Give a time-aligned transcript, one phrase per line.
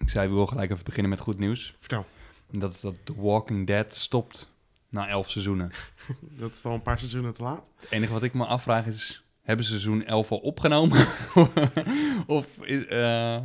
[0.00, 1.74] Ik zei, we wil gelijk even beginnen met goed nieuws.
[1.78, 2.06] Vertel.
[2.50, 4.52] Dat is dat The Walking Dead stopt
[4.88, 5.70] na elf seizoenen.
[6.20, 7.70] Dat is wel een paar seizoenen te laat.
[7.80, 11.06] Het enige wat ik me afvraag is, hebben ze seizoen 11 al opgenomen?
[12.26, 13.38] of, is, eh,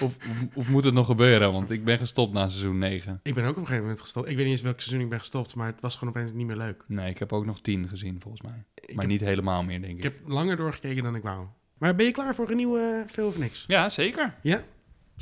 [0.00, 0.16] of,
[0.54, 1.52] of moet het nog gebeuren?
[1.52, 3.20] Want ik ben gestopt na seizoen 9.
[3.22, 4.28] Ik ben ook op een gegeven moment gestopt.
[4.28, 6.46] Ik weet niet eens welk seizoen ik ben gestopt, maar het was gewoon opeens niet
[6.46, 6.84] meer leuk.
[6.86, 8.64] Nee, ik heb ook nog 10 gezien volgens mij.
[8.74, 10.04] Ik, Maar heb, niet helemaal meer, denk ik.
[10.04, 11.46] ik heb langer doorgekeken dan ik wou.
[11.78, 13.64] Maar ben je klaar voor een nieuwe Veel of Niks?
[13.66, 14.34] Ja, zeker.
[14.42, 14.62] Ja?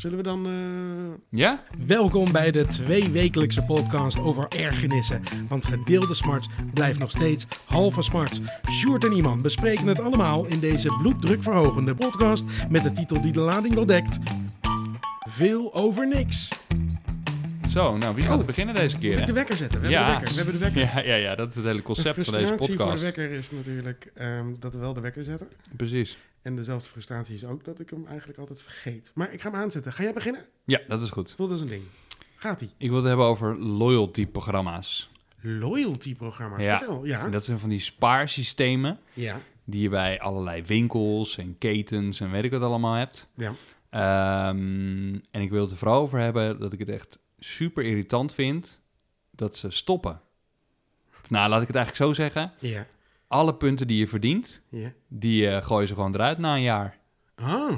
[0.01, 0.47] Zullen we dan...
[0.47, 1.63] eh, Ja?
[1.87, 5.23] Welkom bij de tweewekelijkse podcast over ergernissen.
[5.49, 8.41] Want gedeelde smart blijft nog steeds halve smart.
[8.71, 13.41] Sjoerd en Iman bespreken het allemaal in deze bloeddrukverhogende podcast met de titel die de
[13.41, 14.19] lading wel dekt.
[15.29, 16.49] Veel over niks.
[17.69, 19.25] Zo, nou, wie gaat Oh, beginnen deze Moet keer, ik hè?
[19.25, 19.81] de wekker zetten?
[19.81, 20.29] We hebben de wekker.
[20.29, 20.81] We hebben de wekker.
[20.81, 23.03] Ja, ja, ja, dat is het hele de concept van deze frustratie voor de podcast.
[23.03, 25.49] wekker is natuurlijk ehm, dat we wel de wekker zetten.
[25.77, 26.19] Precies.
[26.43, 29.11] En dezelfde frustratie is ook dat ik hem eigenlijk altijd vergeet.
[29.15, 29.93] Maar ik ga hem aanzetten.
[29.93, 30.45] Ga jij beginnen?
[30.65, 31.33] Ja, dat is goed.
[31.37, 31.83] Voel dat is een ding.
[32.37, 32.71] Gaat-ie.
[32.77, 35.11] Ik wil het hebben over loyalty-programma's.
[35.41, 36.65] Loyalty-programma's.
[36.65, 36.79] Ja.
[36.79, 37.05] Vertel.
[37.05, 37.29] Ja.
[37.29, 39.41] Dat zijn van die spaarsystemen Ja.
[39.65, 43.29] die je bij allerlei winkels en ketens en weet ik wat allemaal hebt.
[43.35, 43.55] Ja.
[43.91, 48.35] Ehm, en ik wil het er vooral over hebben dat ik het echt super irritant
[48.35, 48.81] vind
[49.31, 50.21] dat ze stoppen.
[51.29, 52.53] Nou, laat ik het eigenlijk zo zeggen.
[52.59, 52.87] Ja.
[53.31, 54.63] Alle punten die je verdient,
[55.09, 56.99] die eh, gooien ze gewoon eruit na een jaar.
[57.35, 57.73] Ah.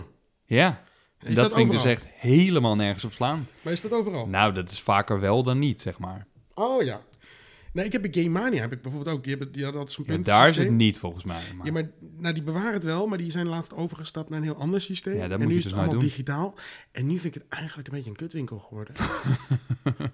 [0.44, 0.82] Ja,
[1.20, 3.48] Is dat, dat vind ik dus echt helemaal nergens op slaan.
[3.62, 4.26] Maar is dat overal?
[4.26, 6.26] Nou, dat is vaker wel dan niet, zeg maar.
[6.54, 7.00] Oh ja.
[7.72, 9.22] Nee, ik heb bij Game Mania heb ik bijvoorbeeld ook.
[9.24, 10.26] Die, hebben, die hadden altijd zo'n Ja, punt.
[10.26, 11.40] daar is het niet volgens mij.
[11.56, 11.66] Maar...
[11.66, 14.56] Ja, maar nou, die bewaren het wel, maar die zijn laatst overgestapt naar een heel
[14.56, 15.14] ander systeem.
[15.16, 16.08] Ja, dat en moet nu je is dus het nooit allemaal doen.
[16.16, 16.54] digitaal.
[16.92, 18.94] En nu vind ik het eigenlijk een beetje een kutwinkel geworden.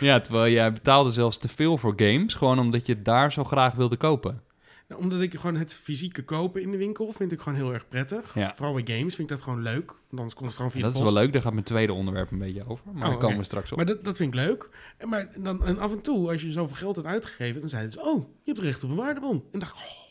[0.00, 3.44] Ja, terwijl jij betaalde zelfs te veel voor games, gewoon omdat je het daar zo
[3.44, 4.42] graag wilde kopen.
[4.88, 7.88] Nou, omdat ik gewoon het fysieke kopen in de winkel vind ik gewoon heel erg
[7.88, 8.34] prettig.
[8.34, 8.52] Ja.
[8.56, 9.86] Vooral bij games vind ik dat gewoon leuk.
[9.86, 11.14] Want anders komt het gewoon via dat de is post.
[11.14, 12.84] wel leuk, daar gaat mijn tweede onderwerp een beetje over.
[12.92, 13.76] Maar Oh, daar komen we straks op.
[13.76, 14.68] Maar dat, dat vind ik leuk.
[14.96, 17.92] En, maar dan, en af en toe, als je zoveel geld hebt uitgegeven, dan zeiden
[17.92, 19.44] ze: Oh, je hebt recht op een waardebon.
[19.52, 20.05] En dacht ik: Oh,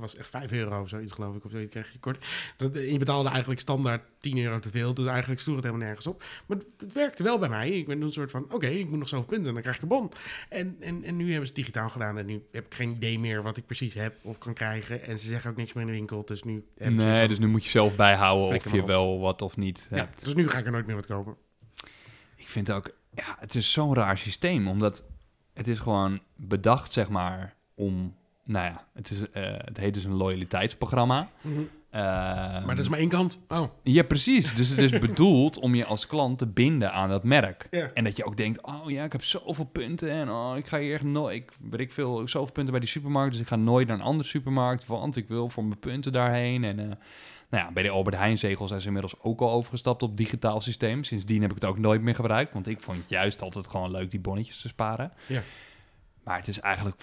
[0.00, 1.44] was echt 5 euro of zoiets, geloof ik.
[1.44, 2.26] Of zoiets kreeg je kort.
[2.56, 4.94] Dat, en je betaalde eigenlijk standaard 10 euro te veel.
[4.94, 6.24] Dus eigenlijk sloeg het helemaal nergens op.
[6.46, 7.70] Maar het, het werkte wel bij mij.
[7.70, 9.82] Ik ben een soort van: Oké, ik moet nog zoveel punten en dan krijg ik
[9.82, 10.10] een bon.
[10.48, 12.18] En, en, en nu hebben ze het digitaal gedaan.
[12.18, 15.02] En nu heb ik geen idee meer wat ik precies heb of kan krijgen.
[15.02, 16.24] En ze zeggen ook niks meer in de winkel.
[16.24, 18.86] Dus nu Nee, dus nu moet je zelf bijhouden of je op.
[18.86, 20.24] wel wat of niet ja, hebt.
[20.24, 21.36] dus nu ga ik er nooit meer wat kopen.
[22.36, 25.04] Ik vind ook, ja, het is zo'n raar systeem, omdat
[25.54, 28.16] het is gewoon bedacht, zeg maar, om,
[28.48, 31.30] nou ja, het, is, eh, het heet dus een loyaliteitsprogramma.
[31.40, 31.60] Mhm.
[31.90, 32.04] Ehm,
[32.66, 33.44] Maar dat is maar één kant.
[33.48, 34.54] Oh, Ja, precies.
[34.54, 37.66] Dus het is bedoeld om je als klant te binden aan dat merk.
[37.94, 40.78] En dat je ook denkt, oh ja, ik heb zoveel punten en oh, ik ga
[40.78, 43.56] hier echt nooit, ik weet ik veel, zoveel punten bij die supermarkt, dus ik ga
[43.56, 46.64] nooit naar een andere supermarkt, want ik wil voor mijn punten daarheen.
[46.64, 46.86] En eh,
[47.50, 50.60] nou ja, bij de Albert Heijn zegel zijn ze inmiddels ook al overgestapt op digitaal
[50.60, 51.04] systeem.
[51.04, 53.90] Sindsdien heb ik het ook nooit meer gebruikt, want ik vond het juist altijd gewoon
[53.90, 55.12] leuk die bonnetjes te sparen.
[55.26, 55.42] Ja.
[56.24, 57.02] Maar het is eigenlijk,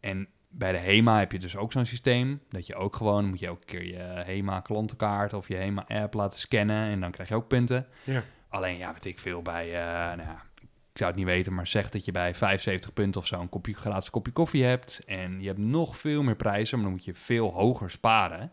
[0.00, 0.28] en
[0.58, 3.46] bij de HEMA heb je dus ook zo'n systeem, dat je ook gewoon, moet je
[3.46, 7.34] elke keer je HEMA klantenkaart of je HEMA app laten scannen en dan krijg je
[7.34, 7.86] ook punten.
[8.04, 8.22] Ja.
[8.48, 11.66] Alleen, ja, weet ik veel, bij, eh, nou ja, ik zou het niet weten, maar
[11.66, 15.02] zeg dat je bij 75 punten of zo een kopje, gratis kopje koffie hebt.
[15.06, 18.52] En je hebt nog veel meer prijzen, maar dan moet je veel hoger sparen.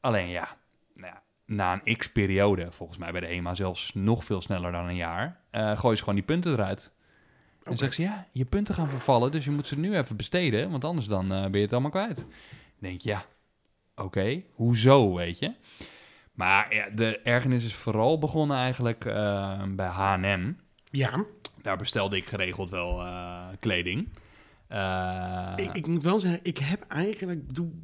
[0.00, 0.56] Alleen ja,
[0.94, 4.88] nou ja na een x-periode, volgens mij bij de HEMA zelfs nog veel sneller dan
[4.88, 6.92] een jaar, eh gooi je gewoon die punten eruit.
[7.64, 7.78] En Oké.
[7.78, 10.84] zeggen ze, ja, je punten gaan vervallen, dus je moet ze nu even besteden, want
[10.84, 12.16] anders dan eh, ben je het allemaal kwijt.
[12.16, 12.26] Dan
[12.78, 13.24] denk je, ja,
[13.96, 15.52] oké, hoezo, weet je?
[16.32, 20.52] Maar ja, de ergernis is vooral begonnen eigenlijk eh, bij H&M.
[20.90, 21.24] Ja,
[21.62, 24.08] Daar bestelde ik geregeld wel eh, kleding.
[25.56, 27.82] Ik, ik moet wel zeggen, ik heb eigenlijk, bedoel,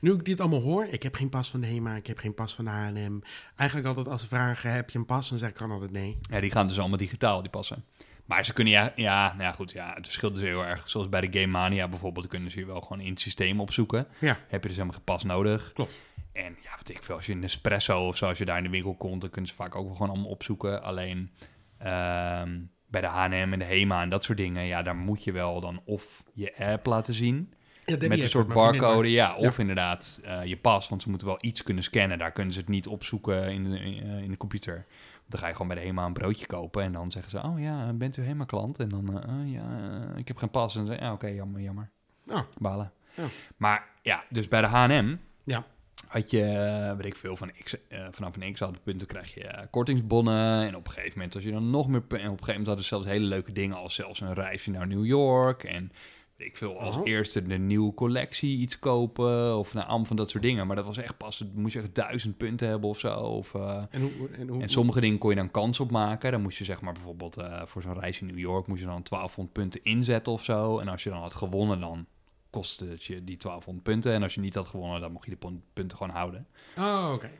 [0.00, 2.34] nu ik dit allemaal hoor, ik heb geen pas van de HEMA, ik heb geen
[2.34, 3.18] pas van de H&M.
[3.56, 5.28] Eigenlijk altijd als ze vragen, heb je een pas?
[5.28, 6.18] Dan zeg ik altijd nee.
[6.30, 7.84] ja, die gaan dus allemaal digitaal, die passen.
[8.30, 10.88] Maar ze kunnen ja, ja, nou ja, goed, ja, het verschilt dus heel erg.
[10.88, 14.06] Zoals bij de Game Mania bijvoorbeeld, kunnen ze je wel gewoon in het systeem opzoeken.
[14.18, 15.72] Ja, Heb je dus helemaal geen pas nodig.
[15.72, 15.98] Klopt.
[16.32, 18.62] En ja, wat ik veel, als je een espresso of zo, als je daar in
[18.62, 20.82] de winkel komt, dan kunnen ze vaak ook wel gewoon allemaal opzoeken.
[20.82, 21.30] Alleen
[21.78, 25.32] ehm, bij de H&M en de HEMA en dat soort dingen, ja, daar moet je
[25.32, 27.52] wel dan of je app laten zien.
[27.84, 29.36] ja met een soort barcode, ja.
[29.36, 32.18] Of inderdaad eh, je pas, want ze moeten wel iets kunnen scannen.
[32.18, 34.86] Daar kunnen ze het niet opzoeken in de, eh, in de computer.
[35.30, 37.42] Dan ga je gewoon bij de HEMA een broodje kopen en dan zeggen ze...
[37.42, 38.78] Oh ja, bent u HEMA-klant?
[38.78, 40.76] En dan, eh, oh, ja, eh, ik heb geen pas.
[40.76, 41.90] En dan je, ja, oké, jammer, jammer.
[42.24, 42.46] maar.
[42.58, 42.92] Balen.
[43.14, 43.24] Ja.
[43.56, 45.64] Maar ja, dus bij de H&M Ja.
[46.06, 47.76] had je, eh, weet ik veel, van X,
[48.10, 50.66] vanaf een x aantal punten krijg je kortingsbonnen.
[50.66, 52.00] En op een gegeven moment, als je dan nog meer...
[52.00, 54.70] En op een gegeven moment hadden ze zelfs hele leuke dingen als zelfs een reisje
[54.70, 55.64] naar New York.
[55.64, 55.92] En
[56.40, 60.42] ik wil als eerste de nieuwe collectie iets kopen of nou, allemaal van dat soort
[60.42, 60.66] dingen.
[60.66, 63.14] Maar dat was echt pas, moest je echt duizend punten hebben of zo.
[63.18, 66.30] Of, eh, En, hoe, en, hoe, en sommige dingen kon je dan kans op maken.
[66.32, 68.86] Dan moest je zeg maar bijvoorbeeld eh, voor zo'n reis in New York moest je
[68.86, 70.78] dan 1200 punten inzetten of zo.
[70.78, 72.06] En als je dan had gewonnen, dan
[72.50, 74.12] kostte het je die 1200 punten.
[74.12, 76.46] En als je niet had gewonnen, dan mocht je de punten gewoon houden.
[76.78, 77.30] Oh, oké.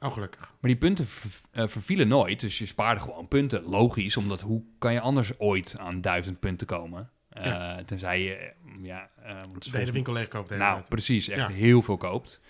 [0.00, 0.40] Oh, gelukkig.
[0.60, 3.62] Maar die punten ver- eh, vervielen nooit, dus je spaarde gewoon punten.
[3.64, 7.10] Logisch, omdat hoe kan je anders ooit aan duizend punten komen?
[7.32, 7.82] Eh, Ja.
[7.84, 8.50] Tenzij je, eh,
[8.82, 9.08] ja...
[9.22, 10.48] eh, want De hele winkel leegkoopt.
[10.48, 11.48] de hele nou, precies, echt Ja.
[11.48, 12.40] heel veel koopt.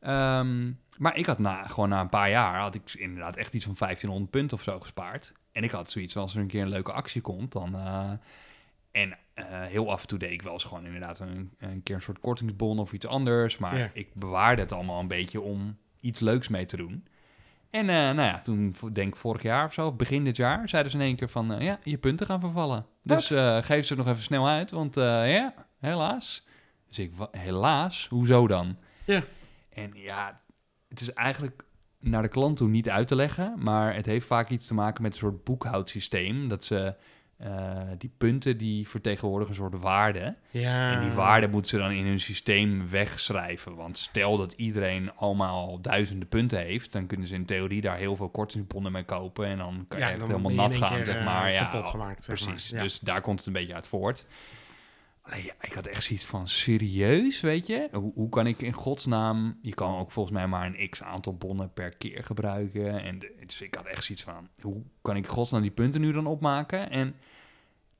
[0.00, 3.64] Ehm, maar ik had na, gewoon na een paar jaar, had ik inderdaad echt iets
[3.64, 5.32] van 1500 punten of zo gespaard.
[5.52, 7.74] En ik had zoiets van, als er een keer een leuke actie komt, dan...
[7.74, 8.10] eh,
[8.90, 11.94] en eh, heel af en toe deed ik wel eens gewoon inderdaad een, een keer
[11.94, 13.58] een soort kortingsbon of iets anders.
[13.58, 13.90] Maar Ja.
[13.92, 17.06] ik bewaarde het allemaal een beetje om iets leuks mee te doen.
[17.70, 20.68] En eh, nou ja, toen, denk ik vorig jaar of zo, of begin dit jaar,
[20.68, 22.86] zeiden ze in één keer van, eh, ja, je punten gaan vervallen.
[23.02, 26.46] Dus eh, geef ze nog even snel uit, want ja, helaas.
[26.88, 28.06] Dus ik, helaas?
[28.08, 28.76] Hoezo dan?
[29.04, 29.22] Ja.
[29.70, 30.40] En ja,
[30.88, 31.62] het is eigenlijk
[32.00, 35.02] naar de klant toe niet uit te leggen, maar het heeft vaak iets te maken
[35.02, 36.48] met een soort boekhoudsysteem.
[36.48, 36.94] Dat ze
[37.40, 40.34] eh, die punten die vertegenwoordigen een soort waarde.
[40.50, 40.92] Ja.
[40.92, 43.74] En die waarde moeten ze dan in hun systeem wegschrijven.
[43.74, 48.16] Want stel dat iedereen allemaal duizenden punten heeft, dan kunnen ze in theorie daar heel
[48.16, 49.46] veel kortingsbonnen mee kopen.
[49.46, 51.50] En dan kan je Ja, echt helemaal nat gaan, keer, zeg eh, maar.
[51.50, 52.70] Ja, gemaakt, zeg precies.
[52.70, 52.78] maar.
[52.80, 52.84] Ja.
[52.86, 54.26] Dus daar komt het een beetje uit voort.
[55.22, 57.88] Alleen, ja, ik had echt zoiets van, serieus, weet je?
[57.92, 59.58] Hoe, hoe kan ik in godsnaam...
[59.62, 63.02] Je kan ook volgens mij maar een x-aantal bonnen per keer gebruiken.
[63.02, 66.00] En de- dus ik had echt zoiets van, hoe kan ik in godsnaam die punten
[66.00, 66.90] nu dan opmaken?
[66.90, 67.14] En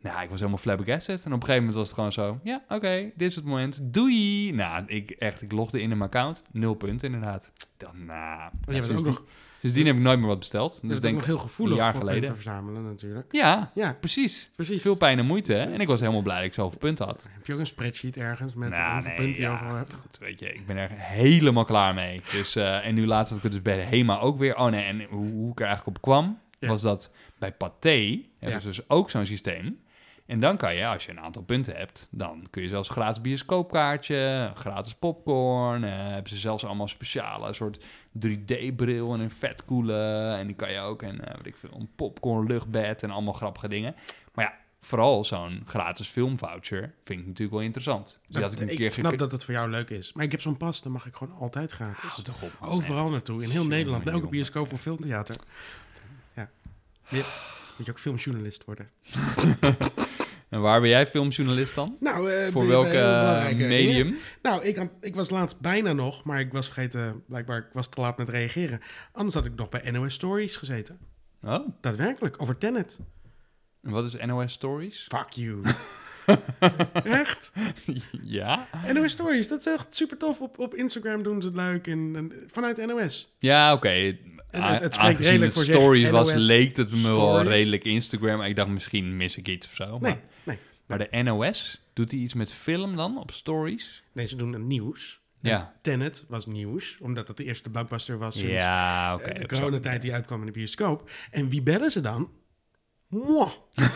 [0.00, 1.24] nou, ik was helemaal flabbergasted.
[1.24, 3.78] En op een gegeven moment was het gewoon zo, ja, oké, dit is het moment,
[3.82, 4.52] doei!
[4.52, 7.52] Nou, ik echt, ik logde in in mijn account, nul punten inderdaad.
[7.76, 9.24] Dan, nou, je bent ook nog,
[9.60, 10.80] sindsdien heb ik nooit meer wat besteld.
[10.82, 12.20] Dus denk nog heel gevoelig een jaar voor geleden.
[12.22, 13.32] punten verzamelen natuurlijk.
[13.32, 14.50] ja, Ja, precies.
[14.56, 14.82] precies.
[14.82, 15.52] Veel pijn en moeite.
[15.52, 15.72] hè?
[15.72, 17.28] En ik was helemaal blij dat ik zoveel punten had.
[17.32, 19.94] Heb je ook een spreadsheet ergens met Nou, hoeveel nee, punten je overal hebt?
[19.94, 22.20] goed, weet je, ik ben er helemaal klaar mee.
[22.32, 24.56] Dus, eh, en nu laatst had ik het dus bij de HEMA ook weer.
[24.56, 26.68] Oh nee, en hoe, hoe ik er eigenlijk op kwam, Ja.
[26.68, 29.78] was dat bij Pathé hebben ze dus ook zo'n systeem.
[30.26, 32.94] En dan kan je, als je een aantal punten hebt, dan kun je zelfs een
[32.94, 35.84] gratis bioscoopkaartje, gratis popcorn.
[35.84, 37.84] eh, hebben ze zelfs allemaal speciale soort
[38.18, 40.36] 3D-bril en een vetkoelen.
[40.38, 43.32] En die kan je ook, en eh weet ik veel, een popcorn luchtbed en allemaal
[43.32, 43.94] grappige dingen.
[44.34, 48.06] Maar ja, vooral zo'n gratis filmvoucher vind ik natuurlijk wel interessant.
[48.06, 50.12] Dus die Dat- had ik een ik keer snap dat het voor jou leuk is.
[50.12, 52.02] Maar ik heb zo'n pas, dan mag ik gewoon altijd gratis.
[52.10, 53.10] Houd toch op, man, Overal echt.
[53.12, 54.06] naartoe, in heel Nederland.
[54.08, 55.36] Elke bioscoop of filmtheater.
[56.34, 56.48] Ja.
[57.76, 58.90] Moet je ook filmjournalist worden.
[60.50, 61.96] En waar ben jij filmjournalist dan?
[62.00, 63.68] Nou, eh, Voor welke eh, dingen.
[63.68, 64.16] medium?
[64.42, 68.00] Nou, ik, ik was laatst bijna nog, maar ik was vergeten, blijkbaar, ik was te
[68.00, 68.80] laat met reageren.
[69.12, 70.98] Anders had ik nog bij NOS Stories gezeten.
[71.42, 72.98] Oh, Daadwerkelijk, over Tenet.
[73.82, 75.06] en wat is NOS Stories?
[75.08, 75.62] Fuck you.
[77.22, 77.52] echt?
[78.22, 78.68] ja?
[78.92, 80.40] NOS Stories, dat is echt super tof.
[80.40, 83.34] Op, op Instagram doen ze het leuk en, en vanuit NOS.
[83.38, 84.16] Ja, oké.
[84.50, 85.74] Het- het spreekt redelijk voor zich.
[85.74, 88.42] stories was, leek het me wel redelijk Instagram.
[88.42, 89.84] Ik dacht misschien mis ik iets of zo.
[89.90, 90.58] Nee, Maar, nee.
[90.86, 94.02] maar de NOS, doet hij iets met film dan op stories?
[94.12, 95.18] Nee, ze doen nieuws.
[95.42, 95.74] En Ja.
[95.82, 99.24] Tenet was nieuws, omdat het de eerste blockbuster was sinds Ja, oké.
[99.24, 101.10] eh, de coronatijd die uitkwam in de bioscoop.
[101.30, 102.30] En wie bellen ze dan?
[103.08, 103.50] Mwah.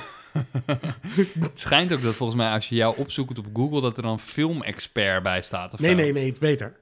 [1.41, 3.81] Het schijnt ook dat volgens mij als je jou opzoekt op Google...
[3.81, 5.97] dat er dan filmexpert bij staat of Nee, zo.
[5.97, 6.77] nee, nee, het is beter.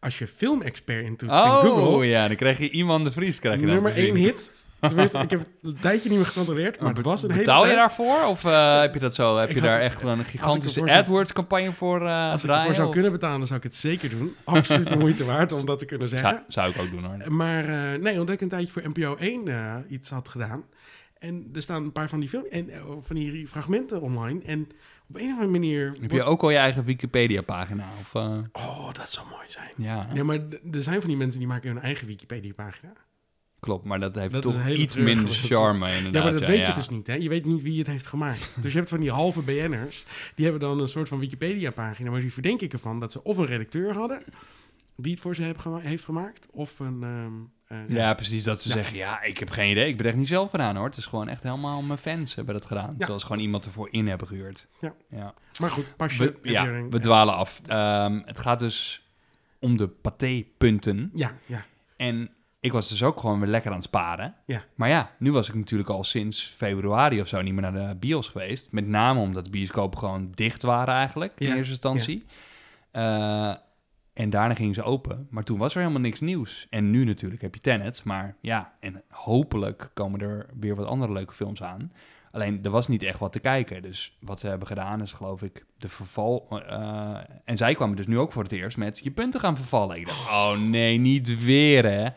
[0.00, 3.38] Als je filmexpert intoetst in Oh, Google, ja, dan krijg je iemand de Vries.
[3.38, 4.52] Krijg je nummer één hit.
[4.80, 7.60] Tenminste, ik heb het een tijdje niet meer gecontroleerd, maar het was een hele Betaal
[7.60, 7.78] je tijd.
[7.78, 8.24] daarvoor?
[8.24, 9.36] Of eh, heb je dat zo?
[9.36, 12.60] Heb Ik je daar echt een gigantische AdWords-campagne voor eh Als ik draaien?
[12.60, 14.34] ervoor zou of- kunnen betalen, dan zou ik het zeker doen.
[14.44, 16.30] Absoluut de moeite waard om dat te kunnen zeggen.
[16.30, 17.32] Zou, zou ik ook doen hoor.
[17.32, 20.64] Maar eh, nee, omdat ik een tijdje voor NPO 1 eh, iets had gedaan.
[21.18, 24.40] En er staan een paar van die, film en, eh, van die fragmenten online.
[24.44, 24.68] En
[25.08, 25.96] op een of andere manier...
[26.00, 27.88] Heb je ook al je eigen Wikipedia-pagina?
[28.00, 29.70] Of, eh, Oh, dat zou mooi zijn.
[29.76, 30.38] ja, Nee, maar
[30.72, 32.92] er zijn van die mensen die maken hun eigen Wikipedia-pagina.
[33.60, 33.84] klopt.
[33.84, 36.12] Maar dat heeft Dat toch iets minder charme inderdaad.
[36.14, 36.66] Ja, maar dat weet ja.
[36.66, 37.14] je dus niet, hè?
[37.14, 38.56] Je weet niet wie het heeft gemaakt.
[38.62, 42.20] dus je hebt van die halve BN'ers, die hebben dan een soort van Wikipedia-pagina, maar
[42.20, 44.22] die verdenk ik ervan dat ze of een redacteur hadden,
[44.96, 47.02] die het voor ze heeft gemaakt, of een...
[47.02, 47.30] ehm, eh,
[47.86, 48.44] Ja, precies.
[48.44, 48.74] Dat ze Ja.
[48.74, 49.88] zeggen, ja, ik heb geen idee.
[49.88, 50.84] Ik ben echt niet zelf gedaan hoor.
[50.86, 52.90] Het is gewoon echt helemaal mijn fans hebben dat gedaan.
[52.90, 52.96] Ja.
[52.98, 54.66] Terwijl ze gewoon iemand ervoor in hebben gehuurd.
[54.80, 54.94] Ja.
[55.10, 55.34] ja.
[55.60, 56.18] Maar goed, pasje.
[56.18, 57.60] We, heb je ja, een- we dwalen af.
[57.66, 59.06] Ehm, het gaat dus
[59.60, 61.10] om de paté-punten.
[61.14, 61.64] Ja, ja.
[61.96, 62.30] En
[62.60, 64.34] ik was dus ook gewoon weer lekker aan het sparen.
[64.46, 64.64] Ja.
[64.74, 67.94] Maar ja, nu was ik natuurlijk al sinds februari of zo niet meer naar de
[67.94, 68.72] bios geweest.
[68.72, 72.24] Met name omdat de bioscopen gewoon dicht waren eigenlijk in Ja, eerste instantie.
[72.90, 73.54] Eh,
[74.16, 75.26] en daarna gingen ze open.
[75.30, 76.66] Maar toen was er helemaal niks nieuws.
[76.70, 78.04] En nu natuurlijk heb je Tenet.
[78.04, 81.92] Maar ja, en hopelijk komen er weer wat andere leuke films aan.
[82.32, 83.82] Alleen, er was niet echt wat te kijken.
[83.82, 86.46] Dus wat ze hebben gedaan is, geloof ik, de verval...
[86.50, 89.96] eh, en zij kwamen dus nu ook voor het eerst met je punten gaan vervallen.
[89.96, 92.08] Ik dacht, oh nee, niet weer hè.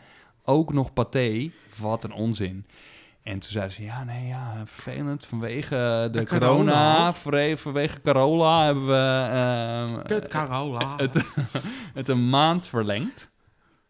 [0.44, 1.50] Ook nog paté.
[1.80, 2.66] Wat een onzin.
[3.22, 5.26] En toen zei ze, ja, nee, ja, vervelend.
[5.26, 7.56] Vanwege de De corona, corona.
[7.56, 10.96] vanwege, Carola hebben we Kut, Carola.
[11.02, 11.24] het,
[11.94, 13.30] het een maand verlengd.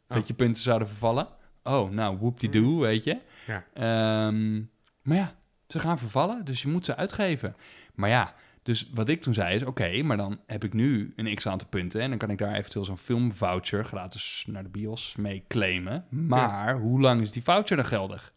[0.08, 0.16] Oh.
[0.16, 1.28] Dat je punten zouden vervallen.
[1.62, 3.18] Oh, nou, whoop-die-doo, weet je.
[3.46, 3.64] Ja.
[3.75, 4.56] Ehm,
[5.02, 5.34] maar ja,
[5.68, 7.56] ze gaan vervallen, dus je moet ze uitgeven.
[7.94, 11.34] Maar ja, dus wat ik toen zei is, oké, maar dan heb ik nu een
[11.34, 12.00] x-aantal punten...
[12.00, 16.04] en dan kan ik daar eventueel zo'n filmvoucher gratis naar de bios mee claimen.
[16.08, 18.32] Maar hoe lang is die voucher dan geldig?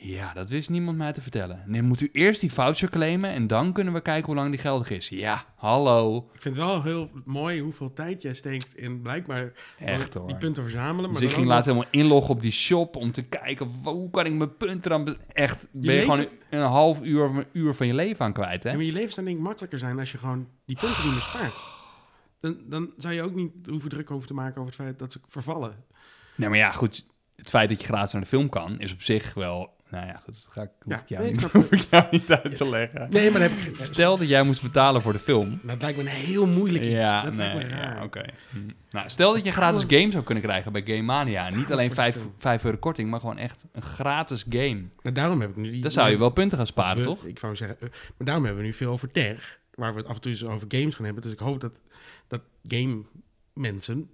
[0.00, 1.62] Ja, dat wist niemand mij te vertellen.
[1.66, 4.58] Nee, moet u eerst die voucher claimen en dan kunnen we kijken hoe lang die
[4.60, 5.08] geldig is.
[5.08, 6.16] Ja, hallo.
[6.34, 10.36] Ik vind het wel heel mooi hoeveel tijd jij steekt in blijkbaar Echt die hoor.
[10.36, 11.10] punten verzamelen.
[11.10, 13.66] Dus Maar ik dan ging ook later helemaal inloggen op die shop om te kijken
[13.82, 15.16] hoe kan ik mijn punten dan...
[15.32, 18.62] Echt, ben je gewoon een half uur of een uur van je leven aan kwijt,
[18.62, 18.70] hè?
[18.70, 21.12] Ja, maar je leven zou denk ik makkelijker zijn als je gewoon die punten niet
[21.12, 21.64] meer spaart.
[22.40, 25.12] Dan, dan zou je ook niet hoeven druk over te maken over het feit dat
[25.12, 25.84] ze vervallen.
[26.34, 27.06] Nee, maar ja, goed.
[27.36, 29.76] Het feit dat je gratis naar de film kan, is op zich wel...
[29.90, 31.86] Nou ja, goed, dat ga ik, hoef Ja, ik jou, nee, ik niet, hoef ik
[31.90, 33.06] jou niet uit te leggen.
[33.10, 33.78] Nee, maar dan heb ik.
[33.78, 35.60] Stel dat jij moest betalen voor de film.
[35.62, 36.94] Dat lijkt me een heel moeilijk iets.
[36.94, 38.02] Ja, dat nee, lijkt me ja, raar.
[38.04, 38.24] oké.
[38.50, 38.58] Hm.
[38.90, 41.48] Nou, stel dat je gratis game zou kunnen krijgen bij Game Mania.
[41.50, 42.34] Niet alleen voor de 5, film.
[42.38, 44.82] 5 euro korting, maar gewoon echt een gratis game.
[45.02, 45.82] Nou, daarom heb ik nu die...
[45.82, 47.24] Dan zou je wel punten gaan sparen, we- toch?
[47.24, 50.08] Ik wou zeggen, eh, maar daarom hebben we nu veel over Ter, waar we het
[50.08, 51.22] af en toe eens over games gaan hebben.
[51.22, 51.80] Dus ik hoop dat,
[52.26, 53.02] dat game
[53.54, 54.10] mensen,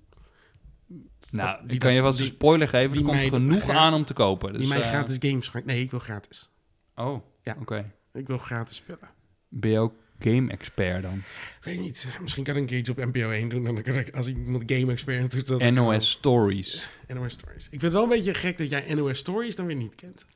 [1.30, 2.92] Nou, die ik kan je vast een spoiler geven.
[2.92, 4.50] die er komt genoeg aan om te kopen.
[4.52, 5.62] Dus, die mij eh, gratis games gaan...
[5.64, 6.50] Nee, ik wil gratis.
[6.94, 7.56] Oh, Ja.
[7.60, 7.92] oké.
[8.12, 9.08] Ik wil gratis spellen.
[9.48, 11.22] Ben je ook game-expert dan?
[11.62, 13.64] Weet niet, misschien kan ik een keertje op NPO 1 doen.
[13.64, 16.88] Dan kan ik, als iemand game expert doet, dat NOS Stories.
[17.14, 17.64] NOS Stories.
[17.64, 20.26] Ik vind het wel een beetje gek dat jij NOS Stories dan weer niet kent.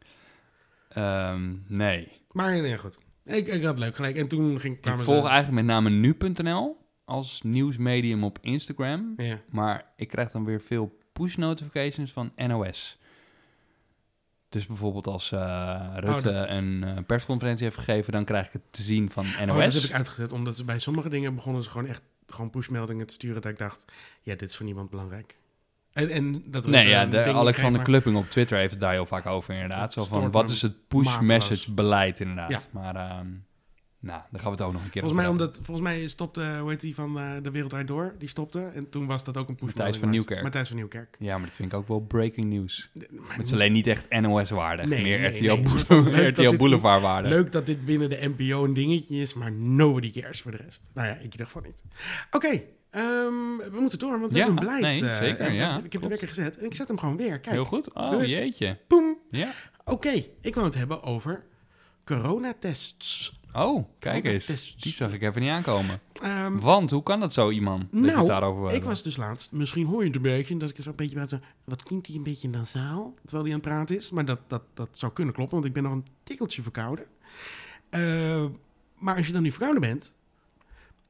[0.89, 2.09] Ehm, nee.
[2.33, 2.99] Maar nee, goed.
[3.25, 4.17] Ik, ik had het leuk gelijk.
[4.17, 6.77] En toen ging Ik kwamen volg eigenlijk met name nu.nl
[7.09, 9.15] als nieuwsmedium op Instagram.
[9.17, 9.41] Ja.
[9.51, 12.99] Maar ik krijg dan weer veel push notifications van NOS.
[14.49, 18.53] Dus bijvoorbeeld als eh, Rutte Oh, dat- een eh, persconferentie heeft gegeven, dan krijg ik
[18.53, 19.57] het te zien van NOS.
[19.57, 22.51] Oh, dat heb ik uitgezet, omdat ze bij sommige dingen begonnen ze gewoon echt gewoon
[22.51, 23.43] pushmeldingen te sturen.
[23.43, 25.37] Dat ik dacht, ja, dit is voor niemand belangrijk.
[25.93, 29.07] En, en dat Nee, Rutte ja, de Alexander Klupping op Twitter heeft het daar heel
[29.07, 29.93] vaak over inderdaad.
[29.93, 31.27] Zo van, wat is het push mateloos.
[31.27, 32.51] message beleid inderdaad.
[32.51, 32.61] Ja.
[32.71, 33.27] Maar ehm,
[34.01, 36.57] nou, daar gaan we het ook nog een keer Volgens mij, omdat, volgens mij stopte,
[36.61, 38.61] hoe heet die van eh, De Wereld Draait Door, die stopte.
[38.75, 39.77] En toen was dat ook een pushmelding.
[39.77, 40.11] Matthijs van.
[40.11, 40.43] Nieuwkerk.
[40.43, 41.17] Matthijs van Nieuwkerk.
[41.19, 42.91] Ja, maar dat vind ik ook wel breaking news.
[43.11, 44.87] Maar Het is alleen niet echt NOS-waardig.
[44.87, 45.49] Nee, meer nee, RTL, nee.
[45.49, 47.31] Boule- Een soort van leuk dat RTL dit- Boulevard-waardig.
[47.31, 50.91] Leuk dat dit binnen de NPO een dingetje is, maar nobody cares voor de rest.
[50.95, 51.83] Nou ja, ik ieder geval niet.
[52.31, 52.49] Oké,
[52.91, 55.01] ehm, we moeten door, want we Ja, hebben een beleid.
[55.01, 56.09] nee, eh, zeker, ja, ik heb de klopt.
[56.09, 57.39] wekker gezet en ik zet hem gewoon weer.
[57.41, 57.93] Kijk, Heel goed.
[57.95, 58.35] Oh, bewust.
[58.35, 58.79] jeetje.
[58.89, 59.17] boem.
[59.31, 59.53] Ja.
[59.85, 61.45] Oké, ik wou het hebben over
[62.05, 63.38] coronatests.
[63.53, 64.49] Oh, kijk Oh, eens.
[64.49, 66.01] is- Die zag ik even niet aankomen.
[66.23, 67.85] Ehm, Want, hoe kan dat zo, iemand?
[67.93, 70.77] Dat nou, daarover ik was dus laatst, misschien hoor je het een beetje, dat ik
[70.77, 73.69] er zo een beetje buiten, wat klinkt hij een beetje nasaal, terwijl hij aan het
[73.69, 74.11] praten is.
[74.11, 77.05] Maar dat, dat, dat zou kunnen kloppen, want ik ben nog een tikkeltje verkouden.
[77.91, 78.45] Eh,
[78.99, 80.15] maar als je dan nu verkouden bent,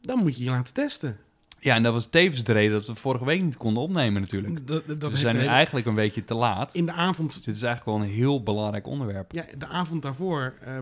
[0.01, 1.19] dan moet je je laten testen.
[1.61, 4.67] Ja, en dat was tevens de reden dat we vorige week niet konden opnemen natuurlijk.
[4.67, 6.75] Dat, dat we zijn nu eigenlijk een beetje te laat.
[6.75, 9.33] In de avond, Dus dit is eigenlijk wel een heel belangrijk onderwerp.
[9.33, 10.79] ja, de avond daarvoor eh,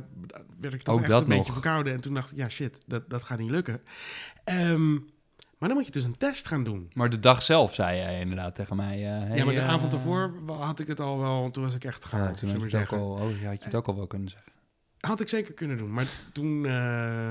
[0.61, 1.93] werd ik toch Ook echt dat een beetje verkouden.
[1.93, 3.81] En toen dacht ik, ja shit, dat, dat gaat niet lukken.
[4.45, 4.93] Ehm,
[5.59, 6.91] maar dan moet je dus een test gaan doen.
[6.93, 9.05] Maar de dag zelf zei jij inderdaad tegen mij...
[9.05, 11.75] eh, hey, ja, maar de eh, avond daarvoor had ik het al wel, toen was
[11.75, 13.09] ik echt ja, gaar, toen zullen had je, het ook zeggen.
[13.09, 14.53] al, oh, ja, had je het ook al wel kunnen zeggen.
[15.01, 16.73] Had ik zeker kunnen doen, maar toen, eh,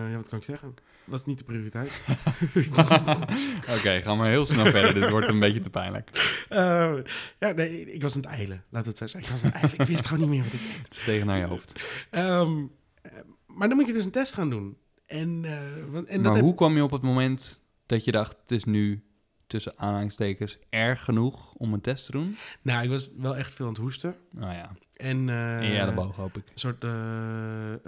[0.10, 0.76] ja, wat kan ik zeggen?
[1.06, 1.92] Was niet de prioriteit.
[3.78, 4.94] Oké, gaan we heel snel verder.
[4.94, 6.10] Dit wordt een beetje te pijnlijk.
[6.50, 6.94] Eh,
[7.40, 9.22] ja, nee, ik was aan het eilen, laten we het zo zeggen.
[9.22, 10.78] Ik was aan het eilen, ik wist gewoon niet meer wat ik deed.
[10.84, 11.84] Het is tegen naar je hoofd.
[12.10, 12.64] Ehm,
[13.02, 13.12] eh,
[13.46, 14.78] maar dan moet je dus een test gaan doen.
[15.06, 15.52] En, eh,
[15.96, 18.36] en dat maar heb- hoe kwam je op het moment dat je dacht...
[18.42, 19.04] het is nu
[19.48, 22.36] tussen aanhalingstekens erg genoeg om een test te doen?
[22.62, 24.16] Nou, ik was wel echt veel aan het hoesten.
[24.32, 26.44] Nou ja, En, eh, in je elleboog hoop ik.
[26.46, 27.80] Een soort, eh, eh,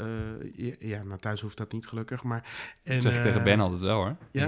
[0.56, 2.44] ja, ja, nou thuis hoeft dat niet gelukkig, maar...
[2.84, 4.16] En, Dat zeg ik eh, tegen Ben altijd wel hoor.
[4.32, 4.46] ja?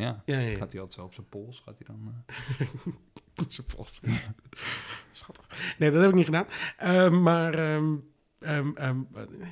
[0.00, 0.22] ja.
[0.24, 0.56] Ja, ja, ja.
[0.56, 1.62] Gaat hij altijd zo op zijn pols?
[1.64, 2.24] Gaat hij dan...
[2.26, 4.00] eh, Zijn post.
[5.10, 5.74] Schattig.
[5.78, 6.46] Nee, dat heb ik niet gedaan.
[6.76, 7.54] Ehm, maar...
[7.54, 8.90] eh,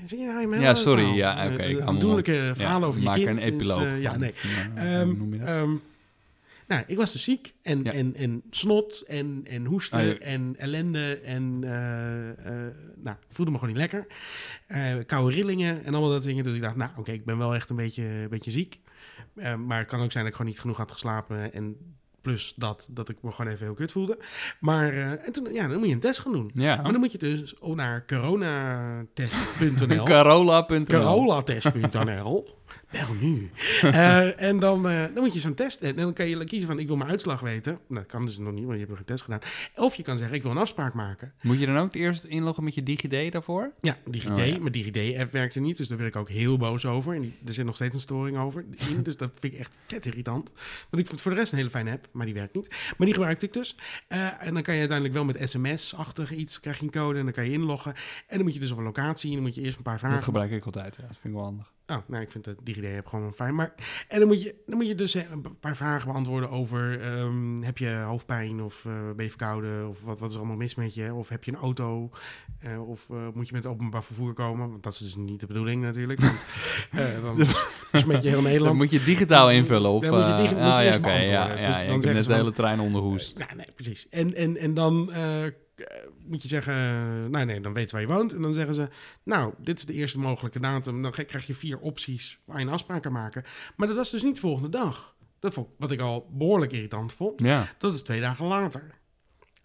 [0.04, 0.98] zie je nou in mijn Ja, sorry.
[1.00, 1.16] verhaal?
[1.16, 1.62] Ja, Eh, oké.
[1.62, 2.56] eh, mond.
[2.56, 3.26] verhalen Ja, over je maak kind.
[3.26, 4.32] er een is, epiloog eh, ja, nee.
[4.74, 5.62] Eh,
[6.68, 7.92] nou, ik was dus ziek en, Ja.
[7.92, 10.14] en, en snot en, en hoesten Ah, ja.
[10.18, 12.28] en ellende en eh,
[12.66, 14.06] eh, nou, voelde me gewoon niet lekker.
[14.66, 16.44] Eh koude rillingen en allemaal dat dingen.
[16.44, 18.78] Dus ik dacht, nou oké, ik ben wel echt een beetje, een beetje ziek.
[19.66, 21.76] Maar het kan ook zijn dat ik gewoon niet genoeg had geslapen en
[22.22, 24.18] Plus dat, dat ik me gewoon even heel kut voelde.
[24.60, 26.50] Maar en toen, ja, dan moet je een test gaan doen.
[26.54, 26.76] Ja.
[26.82, 30.04] Maar dan moet je dus naar coronatest.nl.
[30.12, 30.84] Carola.nl.
[30.84, 32.57] Carolatest.nl.
[32.90, 33.50] Bel nu.
[33.88, 36.78] Eh, en dan, eh, dan moet je zo'n test en dan kan je kiezen van
[36.78, 37.72] ik wil mijn uitslag weten.
[37.72, 39.40] Nou, dat kan dus nog niet, want je hebt nog geen test gedaan.
[39.76, 41.32] Of je kan zeggen ik wil een afspraak maken.
[41.42, 43.72] Moet je dan ook eerst inloggen met je DigiD daarvoor?
[43.80, 44.30] Ja, DigiD.
[44.30, 44.58] Oh, ja.
[44.58, 47.14] Mijn DigiD-app werkte niet, dus daar ben ik ook heel boos over.
[47.14, 49.72] En die, er zit nog steeds een storing over in, dus dat vind ik echt
[49.86, 50.50] vet irritant.
[50.90, 52.68] Want ik vond het voor de rest een hele fijne app, maar die werkt niet.
[52.68, 53.76] Maar die gebruikte ik dus.
[54.08, 57.24] Eh, en dan kan je uiteindelijk wel met sms-achtig iets, krijg je een code en
[57.24, 57.94] dan kan je inloggen.
[58.26, 59.92] En dan moet je dus op een locatie en dan moet je eerst een paar
[59.92, 61.02] Dat vragen gebruik ik altijd, ja.
[61.02, 61.72] Dat vind ik wel handig.
[61.90, 63.54] Oh, nou, ik vind de DigiD-app gewoon wel fijn.
[63.54, 63.74] Maar,
[64.08, 67.00] en dan moet, je, dan moet je dus eh, een paar vragen beantwoorden over...
[67.00, 69.88] ehm, heb je hoofdpijn of eh, ben je verkouden?
[69.88, 71.14] Of wat, wat is er allemaal mis met je?
[71.14, 72.10] Of heb je een auto?
[72.60, 74.70] Eh, of moet je met openbaar vervoer komen?
[74.70, 76.20] Want dat is dus niet de bedoeling natuurlijk.
[76.20, 76.44] Want
[77.22, 77.40] dan
[77.92, 78.76] is, met je heel Dan Nederland...
[78.76, 80.04] moet je digitaal invullen of...
[80.04, 82.14] Dan moet je eh, digi- moet je ah, ja, ja, Dus ja, dan ik heb
[82.14, 83.38] net de hele trein onderhoest.
[83.38, 84.08] Ja, nee, precies.
[84.08, 85.10] En, en, en dan
[86.26, 88.32] moet je zeggen, eh, nou nee, dan je waar je woont.
[88.32, 88.88] En dan zeggen ze,
[89.22, 91.02] nou, dit is de eerste mogelijke datum.
[91.02, 93.44] Dan krijg je vier opties waar je een afspraak kan maken.
[93.76, 95.16] Maar dat was dus niet de volgende dag.
[95.38, 97.40] Dat vond wat ik al behoorlijk irritant vond.
[97.40, 97.68] Ja.
[97.78, 98.90] Dat is twee dagen later.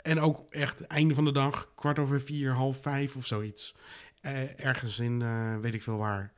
[0.02, 3.76] En ook echt einde van de dag, kwart over vier, half vijf of zoiets.
[4.22, 6.34] Eh, ergens in, eh, weet ik veel waar.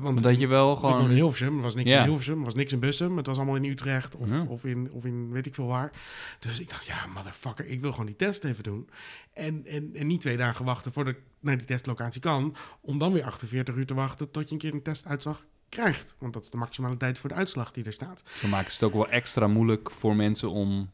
[0.00, 1.14] Want Dat je wel ik woon in gewoon...
[1.14, 1.98] Hilversum, er was niks Ja.
[1.98, 3.16] in Hilversum, er was niks in Bussum.
[3.16, 4.44] Het was allemaal in Utrecht of, Ja.
[4.48, 5.90] of, in, of in weet ik veel waar.
[6.38, 8.88] Dus ik dacht, ja, motherfucker, ik wil gewoon die test even doen.
[9.32, 12.56] En, en, en niet twee dagen wachten voordat ik naar die testlocatie kan.
[12.80, 16.16] Om dan weer 48 uur te wachten tot je een keer een testuitslag krijgt.
[16.18, 18.22] Want dat is de maximale tijd voor de uitslag die er staat.
[18.40, 20.90] Dan maken ze het ook wel extra moeilijk voor mensen om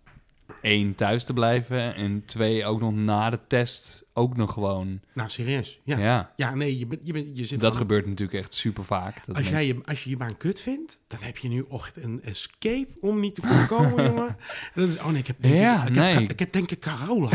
[0.63, 5.01] één thuis te blijven en twee ook nog na de test ook nog gewoon.
[5.15, 5.81] Nou, serieus.
[5.85, 6.55] Ja, Ja, ja.
[6.55, 9.15] nee, je, bent, je, bent, je zit dat gebeurt natuurlijk echt super vaak.
[9.15, 11.65] Dat Als, mensen- jij je, als je je baan kut vindt, dan heb je nu
[11.71, 14.29] echt een escape om niet te kunnen komen, jongen.
[14.75, 16.15] En dat is, oh nee, ik heb denk, Ja, ik, ik, nee.
[16.15, 17.31] heb, ik heb denk ik Carola.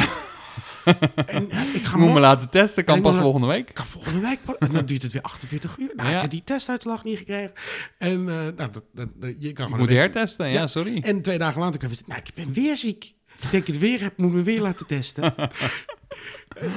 [1.25, 3.74] En eh, ik ga moet me laten testen, kan pas volgende week.
[3.74, 5.92] kan volgende week pas- En dan duurt het weer 48 uur.
[5.96, 6.16] Nou, Ja.
[6.16, 7.52] ik heb die testuitslag niet gekregen.
[7.98, 11.02] En eh, nou, dat, dat, dat- je kan gewoon moet hertesten, ja, sorry.
[11.02, 13.13] En twee dagen later kan je nou, ik ben weer ziek.
[13.42, 15.34] Ik denk het weer heb, moet me weer laten testen.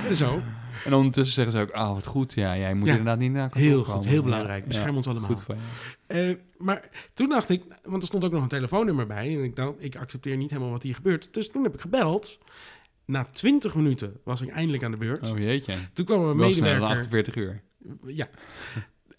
[0.09, 0.43] En zo.
[0.85, 2.91] En ondertussen zeggen ze ook, ah, wat goed, ja, jij moet Ja.
[2.97, 3.97] inderdaad niet naar Heel komen.
[3.97, 4.61] goed, heel belangrijk.
[4.63, 5.29] ja, Bescherm ons allemaal.
[5.29, 6.15] Goed van je.
[6.29, 9.37] Eh, maar toen dacht ik, want er stond ook nog een telefoonnummer bij.
[9.37, 11.29] En ik dacht, ik accepteer niet helemaal wat hier gebeurt.
[11.31, 12.38] Dus toen heb ik gebeld.
[13.07, 15.31] Na 20 minuten was ik eindelijk aan de beurt.
[15.31, 16.87] Oh jeetje, Toen kwam een wel dan medewerker.
[16.87, 17.62] 48 uur.
[18.07, 18.29] Ja.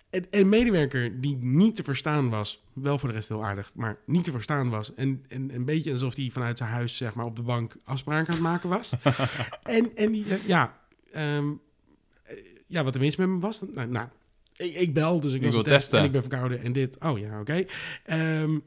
[0.10, 3.72] En en een medewerker die niet te verstaan was, wel voor de rest heel aardig,
[3.74, 4.94] maar niet te verstaan was.
[4.94, 8.28] En, en een beetje alsof hij vanuit zijn huis, zeg maar, op de bank afspraken
[8.28, 8.94] aan het maken was.
[9.64, 10.80] en, en die, eh, ja,
[11.12, 11.52] ehm,
[12.24, 13.62] eh, ja, wat er mis met me was.
[13.74, 14.08] Nou, nou
[14.56, 16.00] ik, ik bel, dus ik, Ik was wil testen.
[16.00, 17.00] en ik ben verkouden en dit.
[17.00, 17.66] Oh ja, oké.
[18.04, 18.58] Ehm,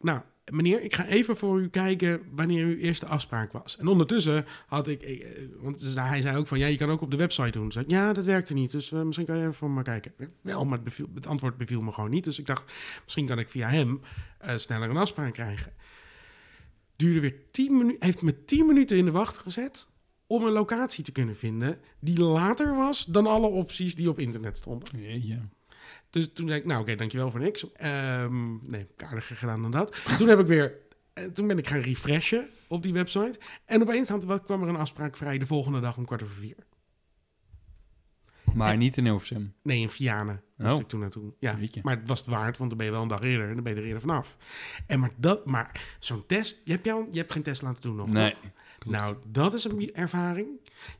[0.00, 0.20] nou,
[0.52, 3.76] meneer, ik ga even voor u kijken wanneer uw eerste afspraak was.
[3.76, 5.26] En ondertussen had ik, eh,
[5.60, 7.72] want hij zei ook van, ja, je kan ook op de website doen.
[7.72, 10.12] Zei ja, dat werkte niet, dus eh, misschien kan je even voor me kijken.
[10.40, 10.78] Wel, maar
[11.14, 12.24] het, antwoord beviel me gewoon niet.
[12.24, 12.72] Dus ik dacht,
[13.04, 14.00] misschien kan ik via hem
[14.38, 15.72] eh, sneller een afspraak krijgen.
[16.96, 19.88] Duurde weer tien minuten, heeft me tien minuten in de wacht gezet
[20.26, 24.56] om een locatie te kunnen vinden die later was dan alle opties die op internet
[24.56, 24.88] stonden.
[25.00, 25.40] Jeetje.
[26.14, 27.72] Dus toen zei ik, nou oké, dankjewel voor niks.
[27.72, 29.96] Ehm, nee, aardiger gedaan dan dat.
[30.16, 30.74] Toen heb ik weer,
[31.12, 33.38] eh, toen ben ik gaan refreshen op die website.
[33.64, 36.56] En opeens had, kwam er een afspraak vrij de volgende dag om kwart over vier.
[38.52, 39.54] Maar niet in Hilversum.
[39.62, 40.80] Nee, in Vianen moest Oh.
[40.80, 41.32] ik toen naartoe.
[41.38, 43.54] Ja, maar het was het waard, want dan ben je wel een dag eerder en
[43.54, 44.36] dan ben je er eerder vanaf.
[44.86, 47.96] En maar dat, maar zo'n test, je hebt, jou, je hebt geen test laten doen
[47.96, 48.08] nog.
[48.08, 48.30] Nee.
[48.30, 48.40] toch?
[48.84, 50.48] Nou, dat is een ervaring.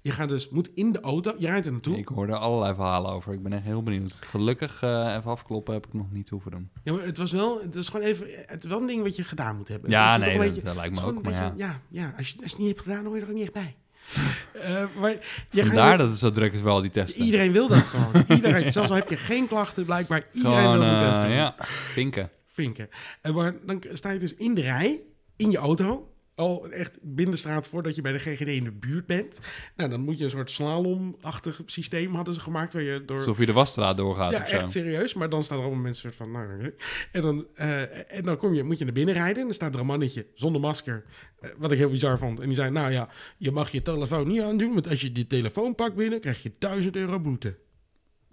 [0.01, 1.97] Je gaat dus, moet in de auto, je rijdt er naartoe.
[1.99, 3.33] Ik hoorde allerlei verhalen over.
[3.33, 4.19] Ik ben echt heel benieuwd.
[4.21, 6.71] Gelukkig eh, even afkloppen heb ik nog niet hoeven doen.
[6.83, 9.25] Ja, maar het was wel, het is gewoon even, het wel een ding wat je
[9.25, 9.91] gedaan moet hebben.
[9.91, 11.23] Ja, Het nee, dat, beetje- dat lijkt me ook.
[11.23, 13.29] Maar ja, ja, ja als, je, als je het niet hebt gedaan, hoor je er
[13.29, 13.77] ook niet echt bij.
[14.55, 15.19] Eh, maar je
[15.61, 17.25] gaat- vandaar dat het zo druk is wel, die testen.
[17.25, 18.25] Iedereen wil dat gewoon.
[18.37, 21.31] Iedereen, zelfs al heb je geen klachten, blijkbaar iedereen Gewoon, wil zo'n eh, test doen.
[21.31, 22.31] ja, vinken.
[22.47, 22.89] Vinken.
[23.23, 25.01] En maar dan sta je dus in de rij,
[25.37, 28.73] in je auto, al echt binnen de straat voordat je bij de GGD in de
[28.73, 29.41] buurt bent.
[29.77, 33.17] Nou, dan moet je een soort slalomachtig systeem hadden ze gemaakt waar je door...
[33.19, 35.15] Alsof je de wasstraat doorgaat Ja, echt serieus.
[35.15, 36.31] Maar dan staan er allemaal mensen soort van...
[36.31, 36.73] Nou, oké.
[37.13, 39.37] En dan, eh, en dan kom je, moet je naar binnen rijden.
[39.37, 41.05] En dan staat er een mannetje zonder masker.
[41.41, 42.41] eh, wat ik heel bizar vond.
[42.41, 44.73] En die zei, nou ja, je mag je telefoon niet aandoen.
[44.73, 47.57] Want als je die telefoon pakt binnen, krijg je 1000 euro boete.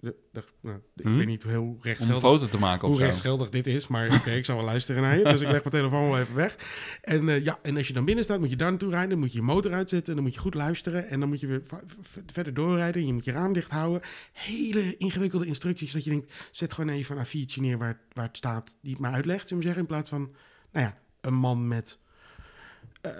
[0.02, 1.16] De- de- nou, ik Hm?
[1.16, 3.02] weet niet hoe heel Om een rechtsgeldig, foto te maken hoe zo.
[3.02, 3.86] rechtsgeldig dit is.
[3.86, 5.24] Maar oké, ik zal wel luisteren naar je.
[5.24, 6.56] Dus ik leg mijn telefoon wel even weg.
[7.00, 9.10] En eh, ja, en als je dan binnen staat, moet je daar naartoe rijden.
[9.10, 10.08] Dan moet je je motor uitzetten.
[10.08, 11.08] En dan moet je goed luisteren.
[11.08, 11.62] En dan moet je weer
[12.32, 13.06] verder doorrijden.
[13.06, 14.00] Je moet je raam dicht houden.
[14.32, 15.92] Hele ingewikkelde instructies.
[15.92, 18.76] Dat je denkt, zet gewoon even een A4'tje neer waar, het- waar het staat.
[18.82, 19.80] Die het me uitlegt, zullen we zeggen.
[19.82, 20.20] In plaats van,
[20.72, 21.98] nou ja, een man met
[23.02, 23.10] eh,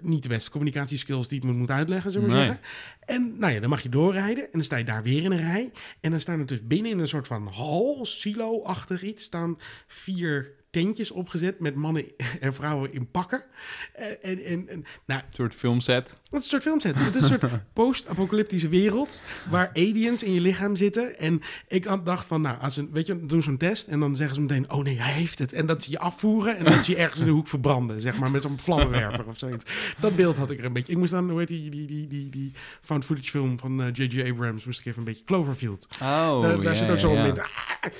[0.00, 2.44] niet de beste communicatieskills die ik me moet uitleggen, zullen we Nee.
[2.44, 2.62] zeggen.
[3.00, 5.38] En nou ja, dan mag je doorrijden en dan sta je daar weer in een
[5.52, 5.72] rij.
[6.00, 10.52] En dan staan er dus binnen in een soort van hal, silo-achtig iets, staan vier
[10.74, 12.04] tentjes opgezet met mannen
[12.40, 13.44] en vrouwen in pakken.
[13.92, 16.08] En, en, en, en nou, Een soort filmset.
[16.08, 17.00] het is een soort filmset.
[17.00, 21.18] Het is een soort post-apocalyptische wereld waar aliens in je lichaam zitten.
[21.18, 24.16] En ik had dacht van, nou, als een, weet je, doen zo'n test en dan
[24.16, 25.52] zeggen ze meteen, oh nee, hij heeft het.
[25.52, 28.18] En dat ze je afvoeren en dat ze je ergens in de hoek verbranden, zeg
[28.18, 29.64] maar, met zo'n vlammenwerper of zoiets.
[29.98, 30.92] Dat beeld had ik er een beetje.
[30.92, 33.88] Ik moest dan, hoe heet die, die, die, die, die found footage film van eh,
[33.92, 34.30] J.J.
[34.30, 35.86] Abrams, moest ik even een beetje Cloverfield.
[36.02, 37.18] Oh, daar zit ook zo'n ja.
[37.18, 37.46] moment, ah,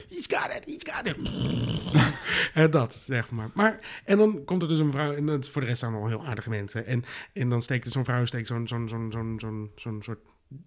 [0.08, 1.16] he's got it, he's got it.
[2.64, 3.50] en dat, zeg maar.
[3.54, 4.00] maar.
[4.04, 6.26] En dan komt er dus een vrouw, en dat, voor de rest zijn allemaal heel
[6.26, 6.86] aardige mensen.
[6.86, 10.18] En, en dan steekt zo'n vrouw steekt zo'n zo'n zo'n zo'n zo'n zo'n soort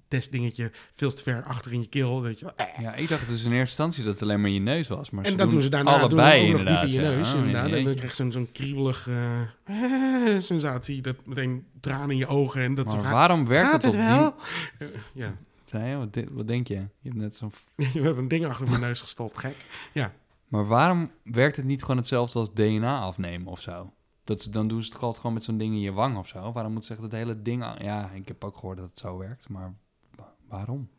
[0.07, 2.21] testdingetje veel te ver achter in je keel.
[2.21, 2.65] Dat je, eh.
[2.81, 5.09] Ja, ik dacht dus in eerste instantie dat het alleen maar je neus was.
[5.09, 6.83] Maar En dat doen ze daarna allebei inderdaad.
[6.83, 7.09] in je ja.
[7.09, 7.33] neus.
[7.33, 7.71] Oh, inderdaad.
[7.71, 11.01] En dan krijg je zo'n zo'n kriebelig eh, sensatie.
[11.01, 12.61] Dat meteen tranen in je ogen.
[12.61, 14.35] En dat ze vragen, waarom werkt het op wel?
[14.77, 15.35] Eh, ja, die...
[15.65, 15.95] Zei je?
[15.95, 16.73] Wat, de- wat denk je?
[16.75, 17.51] Je hebt net zo'n...
[17.93, 19.55] je hebt een ding achter mijn neus gestopt, gek.
[19.93, 20.13] Ja,
[20.47, 23.93] Maar waarom werkt het niet gewoon hetzelfde als DNA afnemen of zo?
[24.23, 26.27] Dat ze, dan doen ze het altijd gewoon met zo'n ding in je wang of
[26.27, 26.51] zo.
[26.51, 27.63] Waarom moet ze echt het hele ding...
[27.63, 29.73] aan- Ja, ik heb ook gehoord dat het zo werkt, maar
[30.15, 30.89] wa- waarom?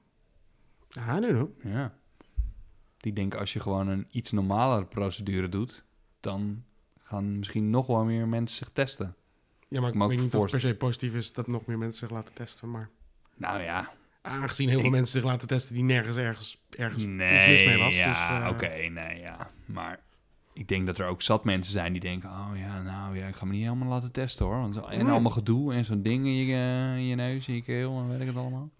[0.96, 1.48] I don't know.
[1.74, 1.94] Ja.
[3.00, 5.84] Ik denk als je gewoon een iets normalere procedure doet,
[6.20, 6.64] dan
[6.98, 9.14] gaan misschien nog wel meer mensen zich testen.
[9.68, 11.78] Ja, maar ik ook weet niet of het per se positief is dat nog meer
[11.78, 12.70] mensen zich laten testen.
[12.70, 12.90] Maar
[13.36, 13.90] Nou ja,
[14.28, 17.64] aangezien heel veel Ik- mensen zich laten testen die nergens ergens, ergens iets nee, mis
[17.64, 17.96] mee was.
[17.96, 19.50] ja, dus, eh, oké, nee, ja.
[19.64, 20.00] Maar
[20.52, 23.34] ik denk dat er ook zat mensen zijn die denken, oh ja, nou ja, ik
[23.34, 24.60] ga me niet helemaal laten testen hoor.
[24.60, 27.62] Want en allemaal gedoe en zo'n ding in je, eh, in je neus, in je
[27.62, 28.70] keel en weet ik het allemaal.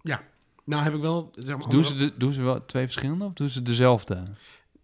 [0.65, 3.33] Nou heb ik wel, zeg maar, Doen ze, de, doen ze wel twee verschillende of
[3.33, 4.23] doen ze dezelfde?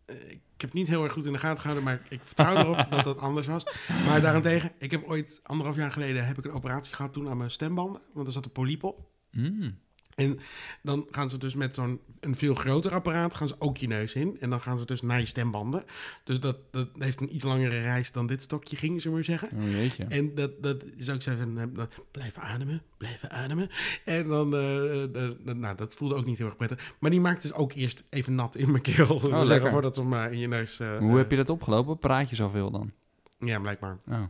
[0.05, 0.15] eh,
[0.55, 3.03] ik heb niet heel erg goed in de gaten gehouden, maar ik vertrouw erop dat
[3.03, 3.63] dat anders was.
[4.05, 7.37] Maar daarentegen, ik heb ooit anderhalf jaar geleden heb ik een operatie gehad toen aan
[7.37, 8.99] mijn stembanden, want er zat een polyp op.
[9.31, 9.77] Mm.
[10.15, 10.39] En
[10.81, 14.13] dan gaan ze dus met zo'n een veel groter apparaat gaan ze ook je neus
[14.13, 14.37] in.
[14.39, 15.83] En dan gaan ze dus naar je stembanden.
[16.23, 19.39] Dus dat, dat heeft een iets langere reis dan dit stokje ging, zullen we maar
[19.39, 19.57] zeggen.
[19.57, 20.03] Oh jeetje.
[20.03, 21.71] En dat, dat is ook zo van,
[22.11, 23.69] blijven ademen, blijven ademen.
[24.05, 26.93] En dan, eh, nou, dat voelde ook niet heel erg prettig.
[26.99, 29.95] Maar die maakt dus ook eerst even nat in mijn keel, zullen we zeggen, voordat
[29.95, 30.77] ze eh, in je neus...
[30.99, 31.97] Hoe heb je dat opgelopen?
[31.97, 32.91] Praat je zoveel dan?
[33.39, 33.97] Ja, blijkbaar.
[34.07, 34.23] Oh.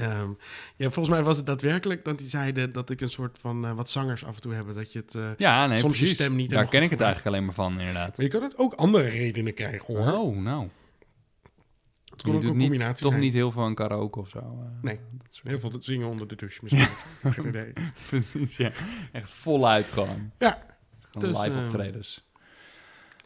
[0.00, 0.28] Ehm,
[0.76, 3.72] ja, volgens mij was het daadwerkelijk dat die zeiden dat ik een soort van, eh,
[3.72, 5.14] wat zangers af en toe hebben, dat je het...
[5.14, 7.78] eh, Ja, nee, Soms je stem niet Daar ken ik het eigenlijk alleen maar van,
[7.78, 8.16] inderdaad.
[8.16, 10.12] maar je kan het ook andere redenen krijgen, hoor.
[10.12, 10.68] Oh, nou.
[12.04, 13.24] het kon Je ook een niet, combinatie toch zijn.
[13.24, 14.38] niet heel veel aan karaoke of zo.
[14.38, 14.98] eh, Nee.
[15.30, 16.88] soort- Heel veel te zingen onder de douche misschien.
[17.34, 17.72] Geen idee.
[18.08, 18.70] Precies, ja.
[19.12, 20.30] Echt voluit gewoon.
[20.38, 20.66] Ja,
[21.10, 22.28] Gewoon Dus, live eh, optredens.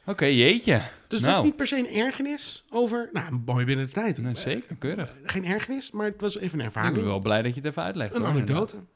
[0.07, 0.83] Oké, jeetje.
[1.09, 1.43] dus dat Nou.
[1.43, 3.09] is niet per se een ergernis over...
[3.13, 4.19] Nou, mooi binnen de tijd.
[4.23, 5.09] Nee, zeker, keurig.
[5.23, 6.95] Eh, geen ergernis, maar het was even een Ik ervaring.
[6.95, 8.15] ben wel blij dat je het even uitlegt.
[8.15, 8.75] Een hoor, anekdote.
[8.75, 8.93] inderdaad.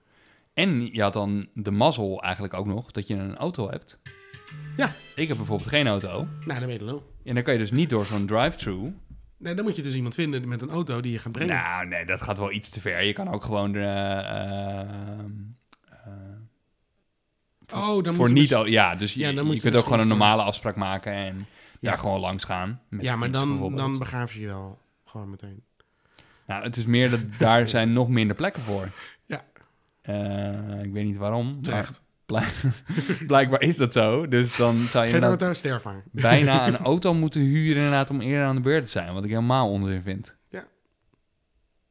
[0.54, 4.00] En je had dan de mazzel eigenlijk ook nog dat je een auto hebt.
[4.76, 4.90] Ja.
[5.14, 6.26] Ik heb bijvoorbeeld geen auto.
[6.46, 7.12] Nou, dat weet ik wel.
[7.24, 8.94] En dan kan je dus niet door zo'n drive-thru.
[9.36, 11.54] Nee, dan moet je dus iemand vinden met een auto die je gaat brengen.
[11.54, 13.02] Nou, nee, dat gaat wel iets te ver.
[13.04, 15.18] Je kan ook gewoon de, eh, eh,
[17.74, 18.48] oh, dan voor moet je niet...
[18.48, 20.42] dus- al- ja, dus je, Ja, dan je moet je kunt ook gewoon een normale
[20.42, 21.46] afspraak maken en
[21.80, 21.90] Ja.
[21.90, 22.80] daar gewoon langs gaan.
[22.88, 25.62] met Ja, maar dan, dan begraven ze je wel gewoon meteen.
[26.46, 28.88] Nou, het is meer dat daar zijn nog minder plekken voor.
[29.26, 29.44] Ja.
[30.02, 31.62] Eh, ik weet niet waarom.
[31.62, 32.02] Terecht.
[32.26, 32.54] blijk-
[33.26, 34.28] blijkbaar is dat zo.
[34.28, 35.64] Dus dan zou je inderdaad
[36.12, 39.14] bijna een auto moeten huren inderdaad om eerder aan de beurt te zijn.
[39.14, 40.36] Wat ik helemaal onzin vind.
[40.48, 40.64] Ja.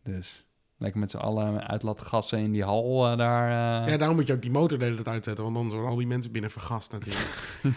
[0.04, 0.46] Dus
[0.78, 3.48] lekker met z'n allen uit laten gassen in die hal eh, daar.
[3.84, 5.92] eh, Ja, daarom moet je ook die motor de hele tijd uitzetten, want anders worden
[5.92, 7.38] al die mensen binnen vergast natuurlijk.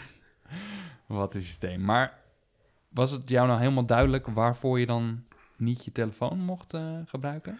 [1.06, 1.80] Wat is het systeem.
[1.84, 2.18] Maar
[2.88, 5.24] was het jou nou helemaal duidelijk waarvoor je dan
[5.56, 7.58] niet je telefoon mocht eh, gebruiken?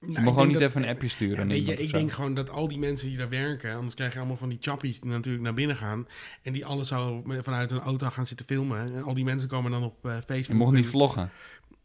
[0.00, 1.48] Je Nou, mag gewoon niet even een appje sturen.
[1.48, 1.96] Ja, weet je, ik zo.
[1.96, 4.58] denk gewoon dat al die mensen die daar werken, anders krijg je allemaal van die
[4.60, 6.06] chappies die natuurlijk naar binnen gaan
[6.42, 8.94] en die alles zo vanuit hun auto gaan zitten filmen.
[8.94, 10.44] En al die mensen komen dan op Facebook.
[10.46, 11.30] Je mocht niet en- vloggen.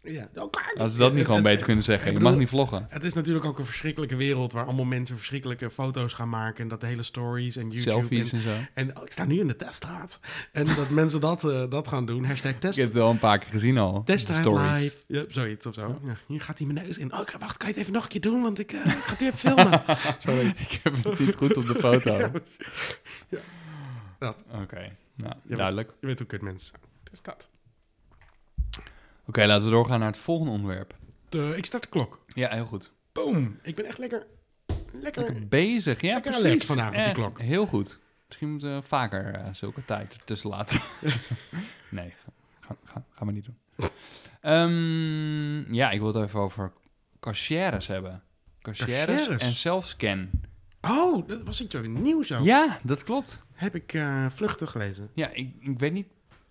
[0.02, 2.08] Ja, oh, Als ze dat niet het- gewoon het- beter kunnen zeggen.
[2.12, 2.86] ik Je mag niet vloggen.
[2.90, 6.64] Het is natuurlijk ook een verschrikkelijke wereld waar allemaal mensen verschrikkelijke foto's gaan maken.
[6.64, 7.90] En dat de hele stories en YouTube.
[8.00, 8.52] Selfies En, en zo.
[8.74, 10.20] en oh, ik sta nu in de teststraat.
[10.52, 12.26] En dat mensen dat, eh, dat gaan doen.
[12.26, 14.04] Hashtag Ik test, heb het wel een paar keer gezien al.
[14.04, 14.46] teststraat
[14.80, 14.96] live.
[15.08, 16.00] Ja, zoiets of zo.
[16.04, 17.14] Ja, hier gaat hij mijn neus in.
[17.14, 18.42] Oh, ik- wacht, kan je het even nog een keer doen?
[18.42, 19.84] Want ik, eh, ik ga het weer even filmen.
[20.20, 20.60] zoiets.
[20.62, 22.18] Ik heb het niet goed op de foto.
[23.30, 23.40] Ja.
[24.62, 24.88] Oké, Ja.
[24.88, 24.94] Dat.
[25.16, 25.92] nou, Ja, duidelijk.
[26.00, 26.82] Je weet hoe kut mensen zijn.
[27.12, 27.50] Dus dat.
[29.28, 30.96] Oké, laten we doorgaan naar het volgende onderwerp.
[31.30, 32.24] De, ik start de klok.
[32.28, 32.92] Ja, heel goed.
[33.12, 33.60] Boom.
[33.62, 34.26] Ik ben echt lekker...
[34.92, 35.24] Lekker...
[35.24, 36.48] Lekker bezig, ja, Lekker precies.
[36.48, 37.40] alert vandaag op Echt, klok.
[37.40, 38.00] Heel goed.
[38.28, 40.82] Misschien moeten we vaker eh, zulke tijd ertussen laten.
[41.90, 43.58] nee, ga, ga, ga, gaan we niet doen.
[44.42, 46.72] Ehm, ja, ik wil het even over
[47.20, 48.24] cashiers hebben.
[48.62, 50.30] cashiers, en zelfscan.
[50.82, 52.44] Oh, dat was iets weer nieuw zo.
[52.44, 53.44] Ja, dat klopt.
[53.54, 55.10] Heb ik eh, vluchtig gelezen.
[55.14, 56.08] Ja, ik, ik weet niet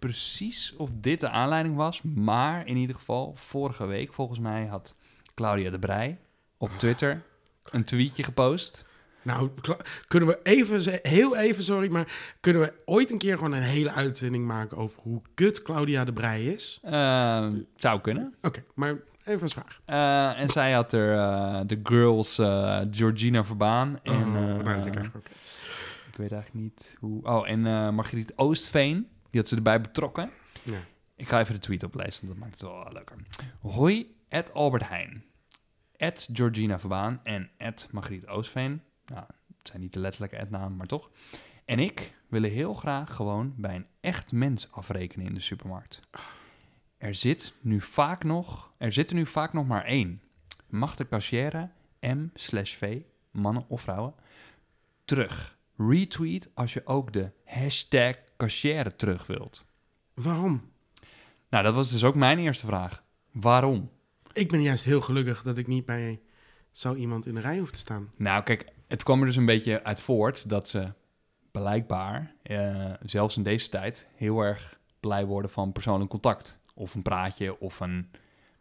[0.07, 4.95] precies of dit de aanleiding was, maar in ieder geval, vorige week volgens mij had
[5.35, 6.19] Claudia de Brij
[6.57, 7.23] op Twitter
[7.65, 8.85] een tweetje gepost.
[9.23, 9.51] Nou,
[10.09, 13.91] kunnen we even, heel even, sorry, maar kunnen we ooit een keer gewoon een hele
[13.91, 16.79] uitzending maken over hoe kut Claudia de Brij is?
[16.83, 18.35] Eh, zou kunnen.
[18.43, 19.81] Oké, maar even als vraag.
[19.85, 24.13] Eh, en zij had er eh, de girls eh, Georgina Verbaan en...
[24.13, 25.31] oh, eh, nou, ik eigenlijk oké.
[26.11, 27.23] ik weet eigenlijk niet hoe...
[27.23, 30.31] Oh, en Margriet Oostveen, die had ze erbij betrokken.
[30.63, 30.79] Ja.
[31.17, 33.17] Ik ga even de tweet oplezen, want dat maakt het wel leuker.
[33.61, 35.25] Hoi, at Albert Heijn.
[35.97, 38.83] At Georgina Verbaan en at Margriet Oostveen.
[39.07, 39.25] Nou,
[39.59, 41.11] het zijn niet de letterlijke ad-namen, maar toch.
[41.65, 46.01] En ik willen heel graag gewoon bij een echt mens afrekenen in de supermarkt.
[46.99, 50.23] Er zit nu vaak nog, er zit er nu vaak nog maar één.
[50.69, 51.71] Mag de cashier
[52.01, 54.15] M slash V, mannen of vrouwen,
[55.05, 55.59] terug.
[55.77, 59.65] Retweet als je ook de hashtag cashier terug wilt.
[60.15, 60.71] Waarom?
[61.49, 63.03] Nou, dat was dus ook mijn eerste vraag.
[63.33, 63.91] Waarom?
[64.33, 66.21] Ik ben juist heel gelukkig dat ik niet bij
[66.71, 68.11] zo iemand in de rij hoef te staan.
[68.17, 70.93] Nou, kijk, het kwam er dus een beetje uit voort dat ze
[71.51, 76.59] blijkbaar, eh, zelfs in deze tijd, heel erg blij worden van persoonlijk contact.
[76.75, 78.11] Of een praatje, of een...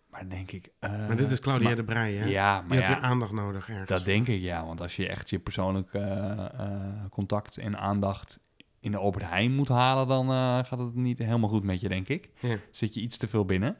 [0.09, 0.69] Maar denk ik...
[0.79, 2.25] eh, Maar dit is Claudia maar- de Brij, hè?
[2.25, 3.87] Ja, Die maar had ja, weer aandacht nodig ergens.
[3.89, 4.65] dat denk ik, ja.
[4.65, 8.39] Want als je echt je persoonlijk eh, eh, contact en aandacht
[8.85, 11.87] in de Albert Heijn moet halen, dan eh, gaat het niet helemaal goed met je,
[11.89, 12.29] denk ik.
[12.39, 12.55] Ja.
[12.71, 13.77] Zit je iets te veel binnen.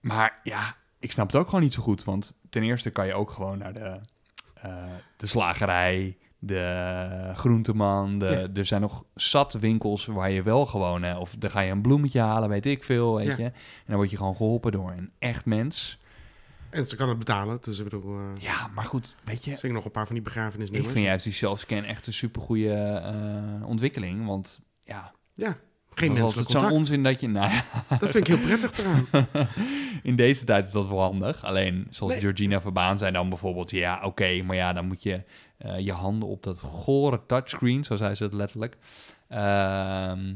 [0.00, 2.04] Maar ja, ik snap het ook gewoon niet zo goed.
[2.04, 3.98] Want ten eerste kan je ook gewoon naar de,
[4.54, 4.84] eh,
[5.16, 8.18] de slagerij, de groenteman.
[8.18, 8.48] De, Ja.
[8.60, 11.04] Er zijn nog zat winkels waar je wel gewoon...
[11.04, 13.36] eh, of dan ga je een bloemetje halen, weet ik veel, weet Ja.
[13.36, 13.44] je.
[13.44, 13.52] En
[13.86, 15.98] dan word je gewoon geholpen door een echt mens.
[16.72, 18.18] En ze kan het betalen, dus ik bedoel...
[18.18, 19.56] eh Ja, maar goed, weet je...
[19.56, 20.92] zing nog een paar van die Ik begrafenisnummers.
[20.92, 24.26] vind juist die selfscan echt een supergoeie eh ontwikkeling.
[24.26, 25.56] Want ja, Ja,
[25.94, 26.72] geen het menselijk altijd zo'n contact.
[26.72, 27.28] onzin dat je...
[27.28, 27.64] Nou ja,
[27.98, 29.06] Dat vind ik heel prettig eraan.
[30.02, 31.44] in deze tijd is dat wel handig.
[31.44, 32.20] Alleen, zoals Nee.
[32.20, 33.70] Georgina Verbaan zei dan bijvoorbeeld...
[33.70, 35.22] Ja, oké, maar ja, dan moet je
[35.58, 37.84] eh, je handen op dat gore touchscreen...
[37.84, 38.76] Zo zei ze het letterlijk.
[39.28, 40.34] ehm,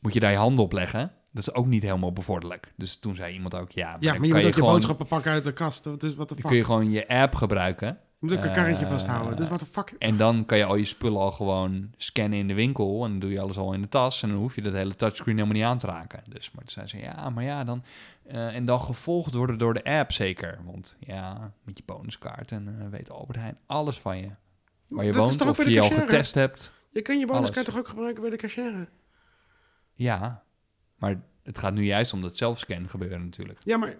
[0.00, 1.12] moet je daar je handen op leggen.
[1.34, 2.72] Dat is ook niet helemaal bevorderlijk.
[2.76, 3.70] Dus toen zei iemand ook...
[3.70, 5.84] Ja, maar, Ja, maar je moet ook je gewoon, boodschappen pakken uit de kast.
[5.84, 6.50] Wat is wat de dan fuck?
[6.50, 7.98] kun je gewoon je app gebruiken...
[8.18, 9.36] Je moet ook een karretje eh, vasthouden.
[9.36, 9.94] Dus wat de fuck?
[9.98, 13.04] En dan kan je al je spullen al gewoon scannen in de winkel.
[13.04, 14.22] En dan doe je alles al in de tas.
[14.22, 16.22] En dan hoef je dat hele touchscreen helemaal niet aan te raken.
[16.28, 17.84] Dus, maar toen zei ze, ja, maar ja, dan...
[18.26, 20.58] eh, en dan gevolgd worden door de app zeker.
[20.64, 24.30] Want ja, met je bonuskaart en eh, weet Albert Heijn alles van je.
[24.88, 26.72] Waar je Dat woont, ook of je al getest hebt.
[26.90, 27.68] Je kan je bonuskaart alles.
[27.68, 28.88] toch ook gebruiken bij de cashier?
[29.94, 30.43] Ja,
[31.04, 33.58] maar het gaat nu juist om dat zelfscan gebeuren natuurlijk.
[33.64, 33.94] Ja, maar...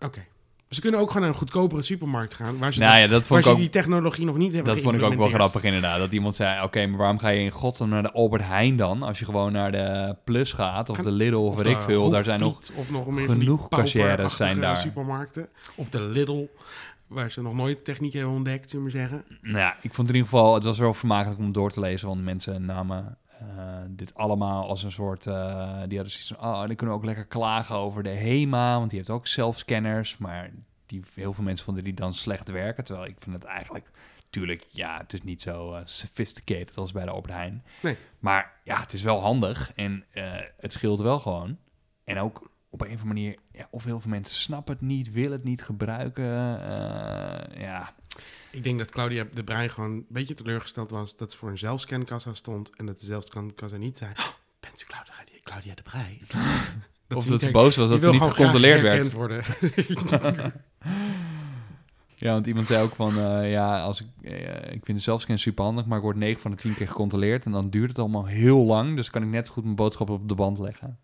[0.00, 0.24] Oké.
[0.68, 2.58] Ze kunnen ook gewoon naar een goedkopere supermarkt gaan...
[2.58, 3.58] waar ze, Nou ja, dat waar vond ik ze ook...
[3.58, 5.98] die technologie nog niet hebben Dat vond ik ook wel grappig inderdaad.
[5.98, 9.02] Dat iemand zei, oké, maar waarom ga je in godsnaam naar de Albert Heijn dan?
[9.02, 12.10] Als je gewoon naar de Plus gaat of de Lidl of, weet de ik veel.
[12.10, 14.76] Daar zijn nog Of nog meer genoeg cashiers pauperachtige zijn daar.
[14.76, 15.48] supermarkten.
[15.76, 16.46] Of de Lidl,
[17.06, 19.24] waar ze nog nooit techniek hebben ontdekt, zullen we zeggen.
[19.40, 21.80] Nou ja, ik vond het in ieder geval, het was wel vermakelijk om door te
[21.80, 23.16] lezen, want mensen namen
[23.56, 25.34] eh, dit allemaal als een soort, eh,
[25.86, 28.90] die hadden zoiets van, oh, dan kunnen we ook lekker klagen over de HEMA, want
[28.90, 30.50] die heeft ook zelfscanners, maar
[30.86, 33.90] die, heel veel mensen vonden die dan slecht werken, terwijl ik vind het eigenlijk,
[34.30, 37.96] tuurlijk, ja, het is niet zo eh, sophisticated als bij de Albert Heijn, Nee.
[38.18, 40.04] maar ja, het is wel handig en
[40.56, 41.58] het scheelt wel gewoon.
[42.04, 45.12] En ook op een of andere manier, ja, of heel veel mensen snappen het niet,
[45.12, 46.24] willen het niet gebruiken,
[47.58, 47.94] ja...
[48.52, 51.58] Ik denk dat Claudia de Bruin gewoon een beetje teleurgesteld was dat ze voor een
[51.58, 54.26] zelfscankassa stond en dat de zelfscankassa niet zei, "Oh,
[54.60, 55.12] bent u Claudia,
[55.42, 56.18] Claudia de Bruin?
[57.06, 59.12] Dat of ze dat ze boos was dat ze niet gecontroleerd werd.
[59.12, 59.44] worden.
[62.22, 65.38] Ja, want iemand zei ook van, eh, ja, als ik, eh, ik vind de zelfscan
[65.38, 67.98] super handig, maar ik word 9 van de 10 keer gecontroleerd en dan duurt het
[67.98, 70.98] allemaal heel lang, dus kan ik net goed mijn boodschappen op de band leggen.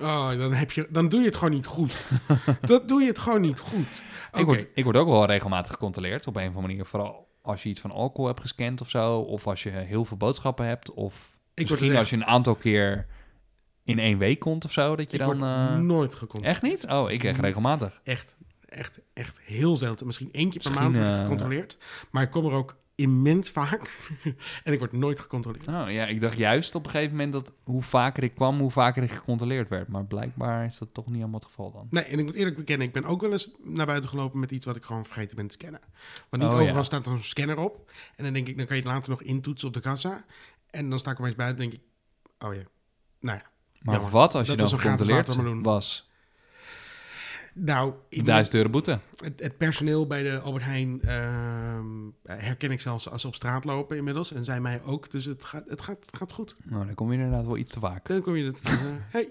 [0.00, 2.06] Oh, dan, heb je, dan doe je het gewoon niet goed.
[2.60, 4.02] dat doe je het gewoon niet goed.
[4.32, 7.62] Ik, word, ik word ook wel regelmatig gecontroleerd op een of andere manier, vooral als
[7.62, 10.92] je iets van alcohol hebt gescand of zo, of als je heel veel boodschappen hebt,
[10.92, 13.06] of ik misschien als je een aantal keer
[13.84, 15.38] in één week komt of zo, dat je ik dan...
[15.38, 16.52] word eh, nooit gecontroleerd.
[16.52, 16.86] echt niet?
[16.90, 18.00] Oh, ik echt regelmatig.
[18.04, 18.36] Echt,
[18.68, 20.06] echt, echt heel zeldzaam.
[20.06, 21.78] Misschien één keer per Misschien, maand eh, gecontroleerd.
[22.10, 24.00] Maar ik kom er ook immens vaak.
[24.64, 25.66] en ik word nooit gecontroleerd.
[25.66, 28.70] Nou ja, ik dacht juist op een gegeven moment dat hoe vaker ik kwam, hoe
[28.70, 29.88] vaker ik gecontroleerd werd.
[29.88, 31.86] Maar blijkbaar is dat toch niet helemaal het geval dan.
[31.90, 34.50] Nee, en ik moet eerlijk bekennen, ik ben ook wel eens naar buiten gelopen met
[34.50, 35.80] iets wat ik gewoon vergeten ben te scannen.
[36.28, 36.82] Want niet Oh, overal ja.
[36.82, 37.90] staat er een scanner op.
[38.16, 40.24] En dan denk ik, dan kan je het later nog intoetsen op de kassa.
[40.70, 41.88] En dan sta ik er maar eens buiten en denk ik,
[42.48, 42.62] oh ja,
[43.20, 43.44] nou ja.
[43.80, 44.12] Maar Jammer.
[44.12, 46.07] wat als je Dat dan gecontroleerd was?
[47.60, 48.98] Nou, 1000 euro boete.
[49.22, 51.86] het, het personeel bij de Albert Heijn ehm,
[52.24, 54.32] herken ik zelfs als ze op straat lopen inmiddels.
[54.32, 55.10] En zij mij ook.
[55.10, 56.56] Dus het gaat, het gaat, het gaat goed.
[56.64, 58.06] Nou, dan kom je inderdaad wel iets te vaak.
[58.08, 58.60] Dan kom je het.
[59.10, 59.28] hey.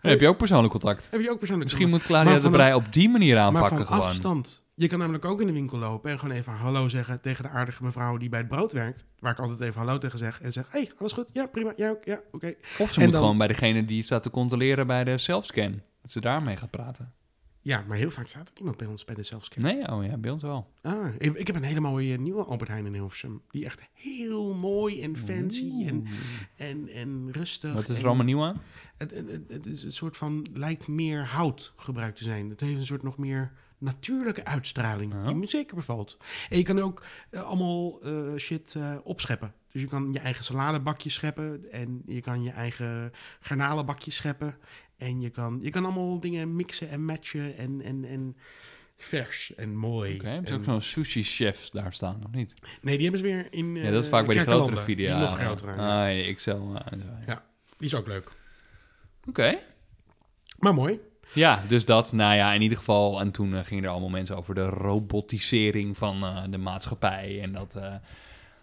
[0.00, 1.08] Heb je ook persoonlijk contact.
[1.10, 3.44] Heb je ook persoonlijk Misschien moet Claudia Maar de van Brij op die manier Maar
[3.44, 4.02] aanpakken van gewoon.
[4.02, 4.60] afstand.
[4.74, 7.48] Je kan namelijk ook in de winkel lopen en gewoon even hallo zeggen tegen de
[7.50, 9.04] aardige mevrouw die bij het brood werkt.
[9.18, 10.40] Waar ik altijd even hallo tegen zeg.
[10.40, 11.28] En zeg, hey, alles goed?
[11.32, 11.72] Ja, prima.
[11.76, 12.04] Ja, ook?
[12.04, 12.54] Ja, oké.
[12.78, 15.80] Of ze En moet dan- gewoon bij degene die staat te controleren bij de selfscan.
[16.02, 17.12] Dat ze daarmee gaat praten.
[17.64, 19.62] Ja, maar heel vaak staat er niemand bij ons bij de zelfscan.
[19.62, 20.72] Nee, oh ja, bij ons wel.
[20.82, 23.42] Ah, ik, ik heb een hele mooie nieuwe Albert Heijn in Hilversum.
[23.50, 26.06] Die echt heel mooi en fancy en,
[26.56, 27.72] en, en rustig.
[27.72, 28.62] Wat is er en- allemaal nieuw aan?
[28.96, 32.50] Het, het, het, het is een soort van, lijkt meer hout gebruikt te zijn.
[32.50, 35.24] Het heeft een soort nog meer natuurlijke uitstraling.
[35.24, 36.16] Die me zeker bevalt.
[36.48, 39.54] En je kan ook eh, allemaal eh, shit eh, opscheppen.
[39.72, 41.70] Dus je kan je eigen saladebakje scheppen.
[41.70, 44.56] En je kan je eigen garnalenbakje scheppen.
[45.02, 47.56] En je kan, je kan allemaal dingen mixen en matchen.
[47.56, 48.36] En, en, en
[48.96, 50.14] vers en mooi.
[50.14, 52.54] Oké, hebben ze ook zo'n sushi-chefs daar staan, of niet?
[52.82, 54.76] Nee, die hebben ze weer in Ja, dat is eh, vaak bij die Kerkelanden.
[54.76, 55.30] grotere Die video's.
[55.30, 55.68] nog groter.
[55.68, 56.78] Ah, ah, en zo,
[57.26, 57.44] ja.
[57.78, 58.30] Die is ook leuk.
[59.28, 59.58] Oké.
[60.58, 61.00] Maar mooi.
[61.34, 63.20] Ja, dus dat, nou ja, in ieder geval.
[63.20, 67.40] En toen eh, gingen er allemaal mensen over de robotisering van eh, de maatschappij.
[67.42, 67.94] En dat eh,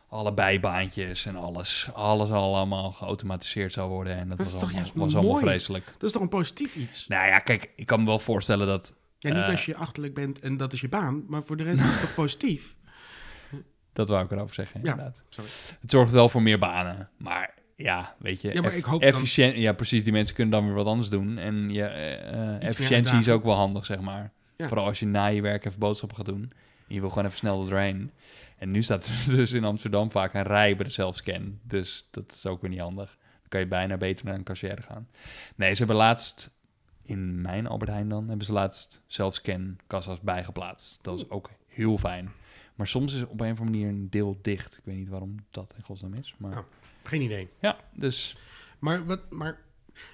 [0.10, 4.18] alle bijbaantjes en alles, alles allemaal geautomatiseerd zou worden.
[4.18, 5.86] En dat, Dat was, allemaal, juist was allemaal vreselijk.
[5.86, 7.08] Dat is toch een positief iets?
[7.08, 8.94] Nou ja, kijk, ik kan me wel voorstellen dat...
[9.20, 9.50] Ja, niet Eh.
[9.50, 12.00] als je achterlijk bent en dat is je baan, maar voor de rest is het
[12.02, 12.76] toch positief?
[13.94, 15.24] Dat wou ik erover zeggen, Ja, inderdaad.
[15.30, 15.50] sorry.
[15.82, 17.10] Het zorgt wel voor meer banen.
[17.18, 18.54] Maar ja, weet je...
[18.54, 20.04] Ja, maar ik hoop dan- efficiënt, Ja, precies.
[20.04, 21.38] Die mensen kunnen dan weer wat anders doen.
[21.38, 24.32] En je, eh, efficiëntie is ook wel handig, zeg maar.
[24.58, 24.68] Ja.
[24.68, 26.52] Vooral als je na je werk even boodschappen gaat doen.
[26.88, 28.12] En je wil gewoon even snel er doorheen.
[28.60, 31.60] En nu staat er dus in Amsterdam vaak een rij bij de zelfscan.
[31.64, 33.18] Dus dat is ook weer niet handig.
[33.20, 35.08] Dan kan je bijna beter naar een cashier gaan.
[35.56, 36.58] Nee, ze hebben laatst...
[37.02, 41.00] In mijn Albert Heijn dan hebben ze laatst zelfscan kassa's bijgeplaatst.
[41.02, 42.32] Dat is ook heel fijn.
[42.76, 44.78] Maar soms is op een of andere manier een deel dicht.
[44.78, 46.36] Ik weet niet waarom dat in godsnaam is.
[46.38, 46.64] Maar Oh.
[47.04, 47.50] Geen idee.
[47.60, 48.36] ja, dus
[48.80, 49.58] Maar, wat, maar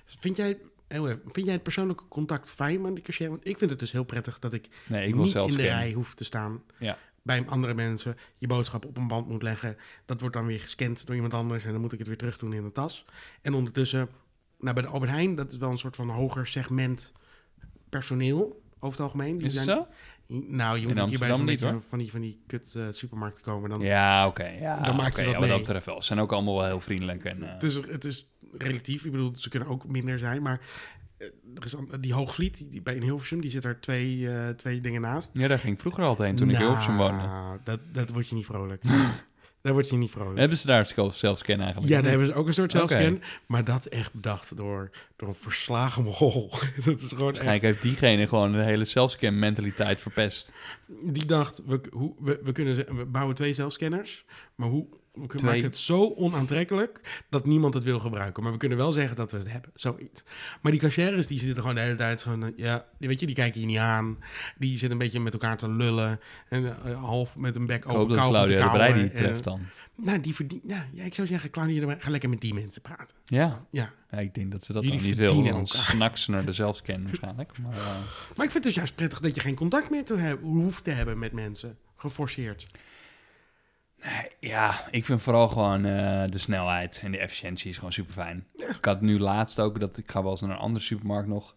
[0.06, 0.58] vind, jij,
[1.26, 3.30] vind jij het persoonlijke contact fijn met de cashier?
[3.30, 5.62] Want ik vind het dus heel prettig dat ik, nee, ik wil niet in de
[5.62, 6.64] rij hoef te staan.
[6.80, 6.98] Ja.
[7.26, 9.78] Bij andere mensen je boodschap op een band moet leggen.
[10.06, 12.38] Dat wordt dan weer gescand door iemand anders en dan moet ik het weer terug
[12.38, 13.06] doen in de tas.
[13.42, 14.10] En ondertussen,
[14.60, 17.14] nou bij de Albert Heijn, dat is wel een soort van hoger segment
[17.90, 19.38] personeel over het algemeen.
[19.38, 19.88] Die Is zijn, zo?
[20.28, 21.82] Nou, je moet keer bij zo'n niet, beetje hoor.
[21.90, 23.70] van die, van die kut eh, supermarkten komen.
[23.70, 24.48] Dan, Ja, oké.
[24.48, 25.58] ja, Dan maak je oké, wat ja, dat mee.
[25.60, 26.02] betreft wel.
[26.02, 27.24] Ze zijn ook allemaal wel heel vriendelijk.
[27.24, 29.06] En, eh, Het, is, het is relatief.
[29.06, 30.42] Ik bedoel, ze kunnen ook minder zijn.
[30.42, 30.66] Maar eh,
[31.18, 34.50] er is an- die Hoogvliet, die, die bij in Hilversum, die zit er twee, eh,
[34.50, 35.30] twee dingen naast.
[35.34, 37.18] ja, daar ging ik vroeger altijd heen toen ik in Hilversum woonde.
[37.24, 38.84] Nou, Dat, dat wordt je niet vrolijk.
[39.62, 40.38] daar word je niet vrolijk.
[40.40, 41.92] Hebben ze daar zelfscan eigenlijk?
[41.92, 43.22] Ja, daar hebben ze ook een soort zelfscan.
[43.46, 46.50] Maar dat echt bedacht door, door een verslagen mogol.
[46.86, 47.20] dat is gewoon echt...
[47.20, 50.52] Waarschijnlijk heeft diegene gewoon de hele zelfscan mentaliteit verpest.
[50.88, 54.26] Die dacht, we, hoe, we, we, kunnen, we bouwen twee zelfscanners.
[54.56, 55.50] Maar hoe, we kunnen Twee.
[55.52, 58.44] maken het zo onaantrekkelijk dat niemand het wil gebruiken.
[58.44, 59.72] Maar we kunnen wel zeggen dat we het hebben.
[59.76, 60.24] Zoiets.
[60.62, 63.36] Maar die cashiers, die zitten gewoon de hele tijd eh, Ja, die- weet je, die
[63.36, 64.18] kijken je niet aan.
[64.58, 66.20] Die zitten een beetje met elkaar te lullen.
[66.50, 69.62] En eh, half met een bek open Claudia de die treft dan.
[69.96, 70.64] nou, die verdient...
[70.68, 73.18] Nou, ja, ik zou zeggen, Claudia, de ga lekker met die mensen praten.
[73.26, 73.66] Ja.
[73.72, 73.92] Ja.
[74.12, 75.44] ja, ik denk dat ze dat Jullie dan niet wil.
[75.44, 77.58] Dan snakt ze naar de zelfscan waarschijnlijk.
[77.58, 77.86] Maar, eh,
[78.36, 80.84] Maar ik vind het dus juist prettig dat je geen contact meer te hebben, hoeft
[80.84, 81.78] te hebben met mensen.
[81.98, 82.68] Geforceerd.
[84.40, 88.48] Ja, ik vind vooral gewoon eh, de snelheid en de efficiëntie is gewoon super fijn.
[88.56, 91.56] Ik had nu laatst ook dat ik ga wel eens naar een andere supermarkt nog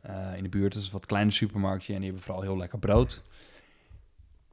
[0.00, 0.72] eh, in de buurt.
[0.72, 3.22] Dat is een wat kleiner supermarktje en die hebben vooral heel lekker brood.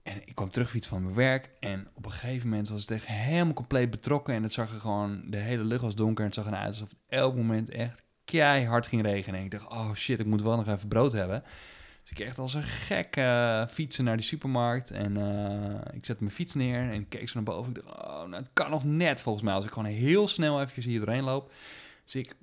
[0.04, 2.92] En ik kwam terug iets van mijn werk en op een gegeven moment was het
[2.92, 6.30] echt helemaal compleet betrokken en het zag er gewoon, de hele lucht was donker en
[6.30, 9.40] het zag eruit alsof het elk moment echt keihard ging regenen.
[9.40, 11.44] En ik dacht, oh shit, ik moet wel nog even brood hebben.
[12.04, 14.92] Dus ik echt als een gek eh, fietsen naar die supermarkt.
[14.92, 17.76] En eh, ik zette mijn fiets neer en ik keek zo naar boven.
[17.76, 19.54] Ik dacht, oh, nou, het kan nog net volgens mij.
[19.54, 21.52] Als ik gewoon heel snel eventjes hier doorheen loop.
[22.04, 22.36] Dus ik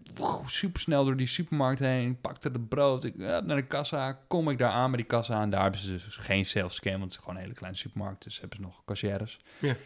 [0.46, 2.20] super snel door die supermarkt heen.
[2.20, 3.04] Pakte het brood.
[3.04, 4.20] Ik naar de kassa.
[4.26, 5.42] Kom ik daar aan bij die kassa.
[5.42, 6.92] En daar hebben ze dus geen self-scan.
[6.92, 8.24] Want het is gewoon een hele kleine supermarkt.
[8.24, 9.38] Dus hebben ze nog cashiers.
[9.58, 9.76] Ja.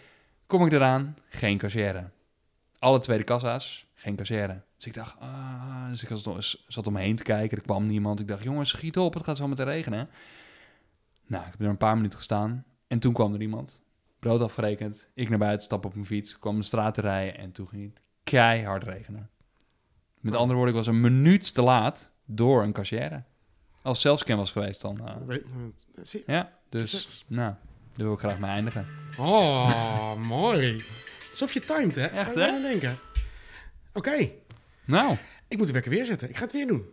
[0.46, 1.16] Kom ik eraan.
[1.28, 2.10] Geen cashier.
[2.78, 3.86] Alle tweede kassa's.
[4.04, 4.62] Geen.
[4.76, 7.56] Dus ik dacht, ah, dus ik zat, zat om me heen te kijken.
[7.58, 8.20] Er kwam niemand.
[8.20, 9.14] Ik dacht, jongens, schiet op.
[9.14, 10.08] Het gaat zo meteen regenen.
[11.26, 12.64] Nou, ik heb er een paar minuten gestaan.
[12.86, 13.82] En toen kwam er iemand.
[14.18, 15.08] Brood afgerekend.
[15.14, 16.38] Ik naar buiten, stap op mijn fiets.
[16.38, 17.38] Kwam de straat te rijden.
[17.38, 19.30] En toen ging het keihard regenen.
[20.20, 23.24] Met andere woorden, ik was een minuut te laat door een cashier.
[23.82, 25.08] Als zelfscan was geweest dan.
[26.14, 27.54] eh, ja, dus nou,
[27.92, 28.86] daar wil ik graag mee eindigen.
[29.18, 30.84] Oh, mooi.
[31.30, 32.06] Alsof je timed, hè?
[32.06, 32.60] Echt, hè?
[32.60, 32.98] denken.
[33.94, 34.30] Oké,
[34.84, 35.16] Nou,
[35.48, 36.28] ik moet de wekker weer zetten.
[36.28, 36.84] Ik ga het weer doen.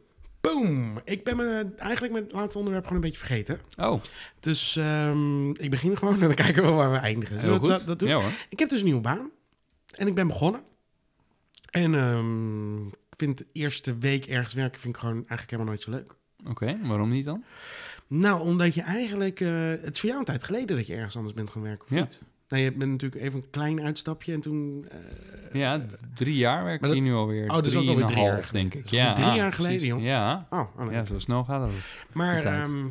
[0.42, 1.02] Boom!
[1.04, 3.60] Ik ben me eigenlijk met het laatste onderwerp gewoon een beetje vergeten.
[3.78, 4.02] Oh,
[4.40, 7.40] Dus ehm, ik begin gewoon en dan kijken we waar we eindigen.
[7.40, 7.88] Heel we dat, goed.
[7.88, 8.10] dat doen?
[8.10, 8.32] ja hoor.
[8.50, 9.30] Ik heb dus een nieuwe baan.
[9.96, 10.62] En ik ben begonnen.
[11.70, 15.82] En ehm, ik vind de eerste week ergens werken vind ik gewoon eigenlijk helemaal nooit
[15.82, 16.14] zo leuk.
[16.50, 17.44] Oké, waarom niet dan?
[18.08, 19.40] Nou, omdat je eigenlijk...
[19.40, 21.84] eh, het is voor jou een tijd geleden dat je ergens anders bent gaan werken,
[21.86, 22.00] of Ja.
[22.02, 22.22] niet?
[22.52, 24.88] Nou, je bent natuurlijk even een klein uitstapje en toen...
[24.90, 27.48] eh, Ja, drie jaar werk ik dat- nu alweer.
[27.50, 28.82] Oh, dat is ook alweer drie half, denk ik.
[28.82, 29.56] Dat Ja, drie jaar precies.
[29.56, 30.02] geleden, joh.
[30.02, 30.94] Ja, Oh, oh, nee.
[30.96, 32.06] ja, zo snel gaat het.
[32.14, 32.86] Maar, ehm,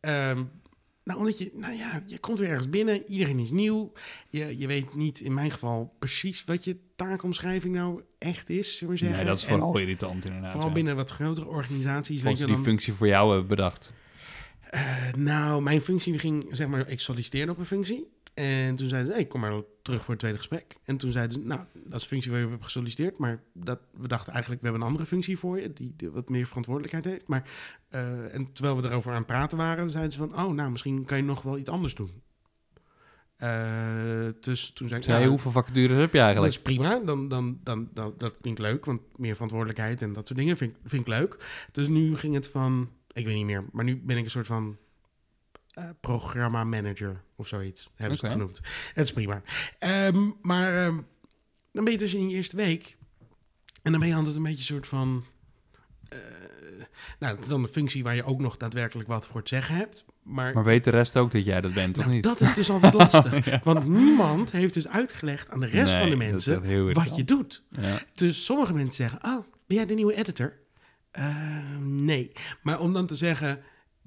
[0.00, 0.42] ehm,
[1.04, 3.92] nou, omdat je, nou ja, je komt weer ergens binnen, iedereen is nieuw.
[4.28, 8.92] Je, je weet niet, in mijn geval, precies wat je taakomschrijving nou echt is, zullen
[8.92, 9.16] we zeggen.
[9.16, 10.50] Nee, dat is En vooral irritant inderdaad.
[10.52, 10.74] vooral ja.
[10.74, 12.64] binnen wat grotere organisaties, Als weet je die dan.
[12.64, 13.92] functie voor jou hebben bedacht.
[14.70, 14.82] Eh,
[15.16, 18.06] nou, mijn functie ging, zeg maar, ik solliciteerde op een functie.
[18.34, 20.76] En toen zeiden ze, hey, kom maar terug voor het tweede gesprek.
[20.84, 23.18] En toen zeiden ze, nou, dat is de functie waar je op hebt gesolliciteerd.
[23.18, 26.28] Maar dat, we dachten eigenlijk, we hebben een andere functie voor je, die, die wat
[26.28, 27.28] meer verantwoordelijkheid heeft.
[27.28, 27.50] Maar,
[27.88, 31.04] eh, en terwijl we erover aan het praten waren, zeiden ze van, oh, nou, misschien
[31.04, 32.22] kan je nog wel iets anders doen.
[33.36, 36.52] Eh, dus toen zei ik, Zei, nou, hoeveel vacatures heb je dat eigenlijk?
[36.52, 40.38] is prima, dan, dan, dan, dan, dat klinkt leuk, want meer verantwoordelijkheid en dat soort
[40.38, 41.36] dingen vind, vind ik leuk.
[41.72, 44.46] Dus nu ging het van, ik weet niet meer, maar nu ben ik een soort
[44.46, 44.76] van
[45.72, 48.60] eh programma manager of zoiets, hebben ze het genoemd.
[48.94, 49.42] Het is prima.
[49.78, 50.96] Ehm, maar ehm,
[51.72, 52.96] dan ben je dus in je eerste week
[53.82, 55.24] en dan ben je altijd een beetje een soort van...
[56.08, 56.18] eh,
[57.18, 59.74] nou, het is dan een functie waar je ook nog daadwerkelijk wat voor te zeggen
[59.74, 60.04] hebt.
[60.22, 62.22] Maar, Maar weet de rest ook dat jij dat bent, of nou, niet?
[62.22, 63.44] dat is dus altijd lastig.
[63.50, 63.60] Ja.
[63.64, 67.64] Want niemand heeft dus uitgelegd aan de rest van de mensen wat je doet.
[67.68, 68.00] Ja.
[68.14, 70.52] Dus sommige mensen zeggen, oh, ben jij de nieuwe editor?
[71.10, 71.36] Eh,
[71.80, 72.32] nee.
[72.62, 73.62] Maar om dan te zeggen,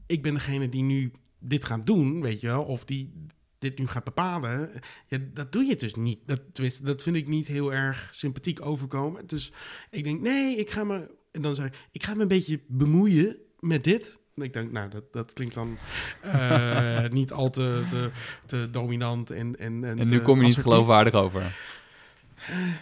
[0.06, 1.12] ik ben degene die nu
[1.48, 3.28] dit gaat doen, weet je wel, of die
[3.60, 4.70] dit nu gaat bepalen,
[5.08, 6.20] ja, dat doe je dus niet.
[6.26, 9.28] Dat, tenminste, dat vind ik niet heel erg sympathiek overkomen.
[9.28, 9.52] Dus
[9.90, 12.60] ik denk, nee, ik ga me, en dan zeg ik, ik ga me een beetje
[12.68, 14.20] bemoeien met dit.
[14.36, 15.78] En ik denk, nou, dat, dat klinkt dan
[16.22, 18.10] eh, niet al te, te,
[18.46, 21.58] te dominant en En, En te nu kom je niet geloofwaardig over.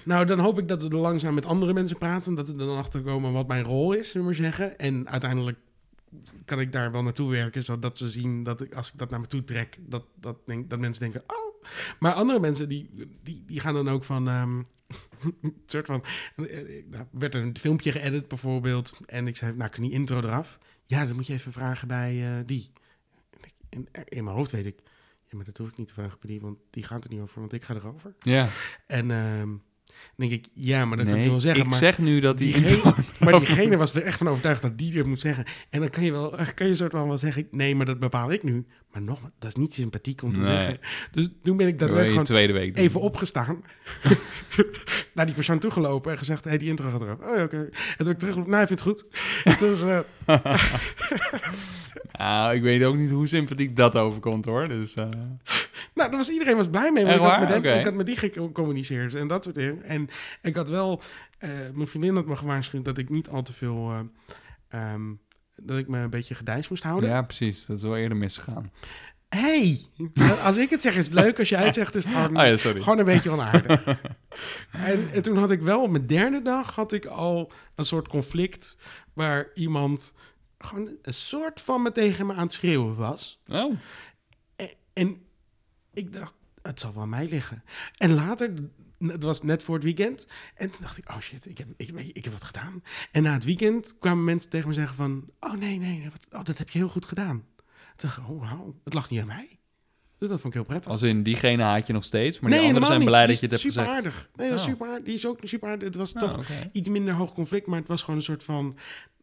[0.06, 2.36] Nou, dan hoop ik dat we er langzaam met andere mensen praten.
[2.36, 4.78] Dat we er dan achter komen wat mijn rol is, zullen we maar zeggen.
[4.78, 5.58] En uiteindelijk
[6.46, 9.20] kan ik daar wel naartoe werken, zodat ze zien dat ik, als ik dat naar
[9.20, 11.66] me toe trek, dat, dat, denk, dat mensen denken, oh.
[12.00, 12.90] Maar andere mensen, die,
[13.24, 14.28] die, die gaan dan ook van...
[14.28, 14.62] ehm,
[15.42, 16.04] een soort van...
[16.36, 19.00] eh, eh, Nou, werd er een filmpje geëdit bijvoorbeeld.
[19.06, 20.60] En ik zei, nou, kan die intro eraf?
[20.86, 22.72] Ja, dan moet je even vragen bij eh, die.
[23.70, 24.80] In, in mijn hoofd weet ik...
[25.24, 27.20] Ja, maar dat hoef ik niet te vragen bij die, want die gaat er niet
[27.20, 28.16] over, want ik ga erover.
[28.20, 28.50] Ja.
[28.88, 29.50] En ehm,
[30.16, 31.62] dan denk ik, ja, maar dat kan ik nee, wel zeggen.
[31.64, 34.78] ik maar, zeg nu dat die diegene, maar diegene was er echt van overtuigd dat
[34.78, 35.46] die dit moet zeggen.
[35.70, 38.32] En dan kan je wel, kan je soort van wel zeggen, nee, maar dat bepaal
[38.32, 38.66] ik nu.
[38.92, 40.52] Maar nog, dat is niet sympathiek om te Nee.
[40.52, 40.80] zeggen.
[41.12, 42.84] Dus toen ben ik Dat gewoon tweede week doen.
[42.86, 43.62] even opgestaan.
[45.14, 47.20] naar die persoon toegelopen en gezegd, hey, die intro gaat eraf.
[47.20, 47.58] Oh oké.
[47.58, 49.06] En toen heb ik teruggelopen, nou, ik vind het goed.
[49.44, 50.00] En toen, eh,
[52.20, 54.68] Nou, ik weet ook niet hoe sympathiek dat overkomt, hoor.
[54.68, 55.04] Dus, eh,
[55.94, 57.04] Nou, daar was, iedereen was blij mee.
[57.06, 59.84] Want ik, had met hem, ik had met die gecommuniceerd en dat soort dingen.
[59.94, 60.08] En
[60.42, 61.02] ik had wel...
[61.38, 63.92] eh, mijn vriendin had me gewaarschuwd dat ik niet al te veel...
[63.92, 64.00] eh,
[64.94, 65.02] ehm,
[65.56, 67.10] dat ik me een beetje gedijs moest houden.
[67.10, 67.66] ja, precies.
[67.66, 68.72] Dat is wel eerder misgegaan.
[69.30, 69.80] hey,
[70.44, 71.40] als ik het zeg is het leuk.
[71.40, 72.82] Als jij het zegt is het gewoon, Oh ja, sorry.
[72.82, 73.84] gewoon een beetje onaardig.
[74.72, 78.08] en, en toen had ik wel op mijn derde dag had ik al een soort
[78.08, 78.78] conflict...
[79.14, 80.14] waar iemand
[80.58, 83.42] gewoon een soort van me tegen me aan het schreeuwen was.
[83.48, 83.76] Oh,
[84.56, 85.22] En, en
[85.94, 87.64] ik dacht, het zal wel mij liggen.
[87.98, 88.54] En later,
[89.08, 90.28] het was net voor het weekend.
[90.56, 92.84] En toen dacht ik, oh shit, ik heb, ik, ik heb wat gedaan.
[93.12, 95.24] En na het weekend kwamen mensen tegen me zeggen van...
[95.40, 97.46] Oh nee, nee, nee wat, oh, dat heb je heel goed gedaan.
[97.96, 99.58] Toen dacht ik, oh wauw, het lag niet aan mij.
[100.18, 100.92] Dus dat vond ik heel prettig.
[100.92, 103.40] als in diegene haat je nog steeds, maar die nee, anderen helemaal zijn blij dat
[103.40, 103.98] je Die het hebt gezegd.
[103.98, 104.30] super aardig.
[104.36, 104.72] Nee, dat is Oh.
[104.72, 105.06] super aardig.
[105.06, 105.88] Die is ook super aardig.
[105.88, 108.78] Het was Nou, toch iets minder hoog conflict, maar het was gewoon een soort van...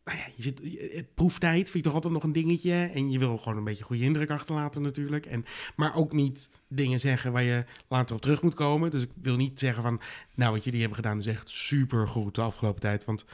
[0.04, 0.60] Nou ja, je zit,
[0.94, 2.72] het proeftijd vind ik toch altijd nog een dingetje.
[2.72, 5.26] En je wil gewoon een beetje een goede indruk achterlaten natuurlijk.
[5.26, 5.44] En,
[5.76, 8.90] maar ook niet dingen zeggen waar je later op terug moet komen.
[8.90, 10.00] Dus ik wil niet zeggen van...
[10.34, 13.04] Nou, wat jullie hebben gedaan is echt super goed de afgelopen tijd.
[13.04, 13.24] Want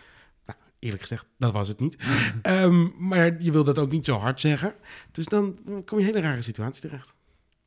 [0.47, 1.97] nou, eerlijk gezegd, dat was het niet.
[2.43, 4.75] Ehm, maar je wil dat ook niet zo hard zeggen.
[5.13, 7.15] Dus dan kom je in een hele rare situatie terecht.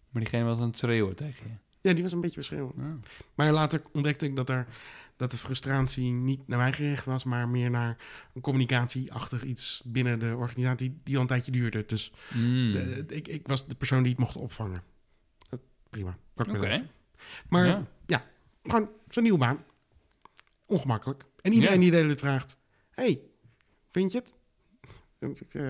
[0.09, 1.67] Maar diegene was aan het schreeuwen tegen je.
[1.81, 2.71] Ja, die was een beetje beschreeuwd.
[2.71, 2.83] Oh.
[3.35, 4.67] Maar later ontdekte ik dat, er,
[5.19, 7.97] dat de frustratie niet naar mij gericht was, maar meer naar
[8.33, 11.83] een communicatieachtig iets binnen de organisatie die al een tijdje duurde.
[11.85, 12.71] Dus Mm.
[12.71, 14.83] de- ik, ik was de persoon die het mocht opvangen.
[15.89, 16.17] Prima.
[16.35, 16.51] Oké.
[16.67, 16.89] even.
[17.49, 17.85] Maar Ja.
[18.05, 18.25] ja.
[18.63, 19.63] gewoon zo'n nieuwe baan.
[20.65, 21.23] Ongemakkelijk.
[21.41, 21.81] En iedereen Ja.
[21.81, 22.57] die de hele vraagt,
[22.91, 23.19] hey,
[23.89, 24.33] vind je het?
[25.51, 25.61] Eh,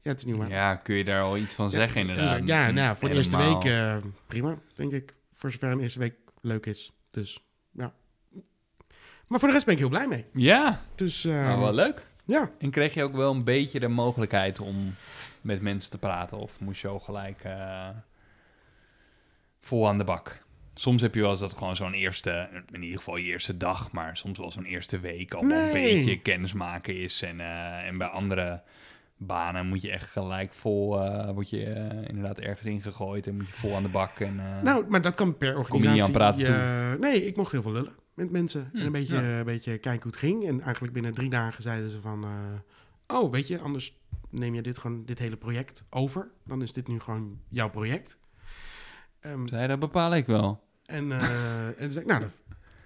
[0.00, 0.48] ja, het is baan.
[0.48, 2.46] Ja, kun je daar al iets van zeggen inderdaad?
[2.46, 5.14] ja, nou, voor de eerste week eh, prima, denk ik.
[5.32, 6.92] Voor zover een eerste week leuk is.
[7.10, 7.44] Dus.
[9.30, 10.24] Maar voor de rest ben ik heel blij mee.
[10.32, 12.06] Ja, Dus eh, nou, wel leuk.
[12.24, 14.94] Ja, En kreeg je ook wel een beetje de mogelijkheid om
[15.40, 16.38] met mensen te praten?
[16.38, 17.88] Of moest je al gelijk eh,
[19.60, 20.42] vol aan de bak?
[20.74, 23.92] Soms heb je wel eens dat gewoon zo'n eerste, in ieder geval je eerste dag,
[23.92, 27.22] maar soms wel zo'n eerste week al een beetje kennismaken is.
[27.22, 28.62] En, eh, en bij andere
[29.16, 30.88] banen moet je echt gelijk vol,
[31.34, 34.20] word je inderdaad ergens ingegooid en moet je vol aan de bak.
[34.20, 35.94] En, nou, maar dat kan per je organisatie.
[35.94, 36.46] niet aan praten
[36.92, 38.70] eh, nee, ik mocht heel veel lullen met mensen.
[38.72, 39.38] en een beetje, ja.
[39.38, 40.46] een beetje kijken hoe het ging.
[40.46, 42.24] En eigenlijk binnen drie dagen zeiden ze van...
[42.24, 43.98] eh, oh, weet je, anders
[44.30, 46.30] neem je dit, gewoon, dit hele project over.
[46.44, 48.18] Dan is dit nu gewoon jouw project.
[49.20, 50.64] Ehm, zei, dat bepaal ik wel.
[50.84, 52.30] en, eh, en zei ik, nou, dat,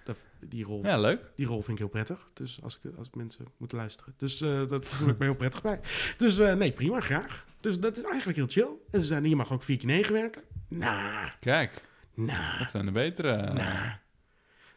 [0.04, 1.30] dat, die, rol, Ja, leuk.
[1.36, 2.30] die rol vind ik heel prettig.
[2.32, 4.14] Dus als, ik, als mensen moeten luisteren.
[4.16, 5.80] Dus eh dat voel ik me heel prettig bij.
[6.16, 7.46] Dus eh, nee, prima, graag.
[7.60, 8.68] Dus dat is eigenlijk heel chill.
[8.90, 10.42] En ze zeiden, je mag ook 4 keer 9 werken.
[10.68, 11.82] Nou, Kijk,
[12.14, 13.32] nou, dat zijn de betere.
[13.36, 13.92] eh.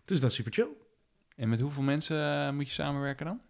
[0.07, 0.19] Nou.
[0.19, 0.85] Dus dat is super chill.
[1.35, 3.41] En met hoeveel mensen eh, moet je samenwerken dan?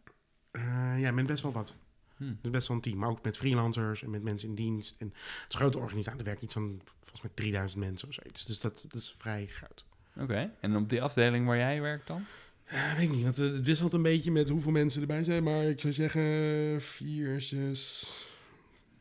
[0.51, 1.75] Eh, ja, met best wel wat.
[2.17, 2.23] Hm.
[2.27, 2.97] Het is best wel een team.
[2.97, 4.95] Maar ook met freelancers en met mensen in dienst.
[4.99, 5.15] En het
[5.47, 6.19] is een grote organisatie.
[6.19, 8.45] Er werkt iets van volgens mij 3000 mensen of zoiets.
[8.45, 9.85] Dus dat, dat is vrij groot.
[10.15, 12.25] Oké, en op die afdeling waar jij werkt dan?
[12.69, 13.23] Ja, weet ik niet.
[13.23, 15.43] Want eh, het wisselt een beetje met hoeveel mensen erbij zijn.
[15.43, 18.27] Maar ik zou zeggen vier, zes...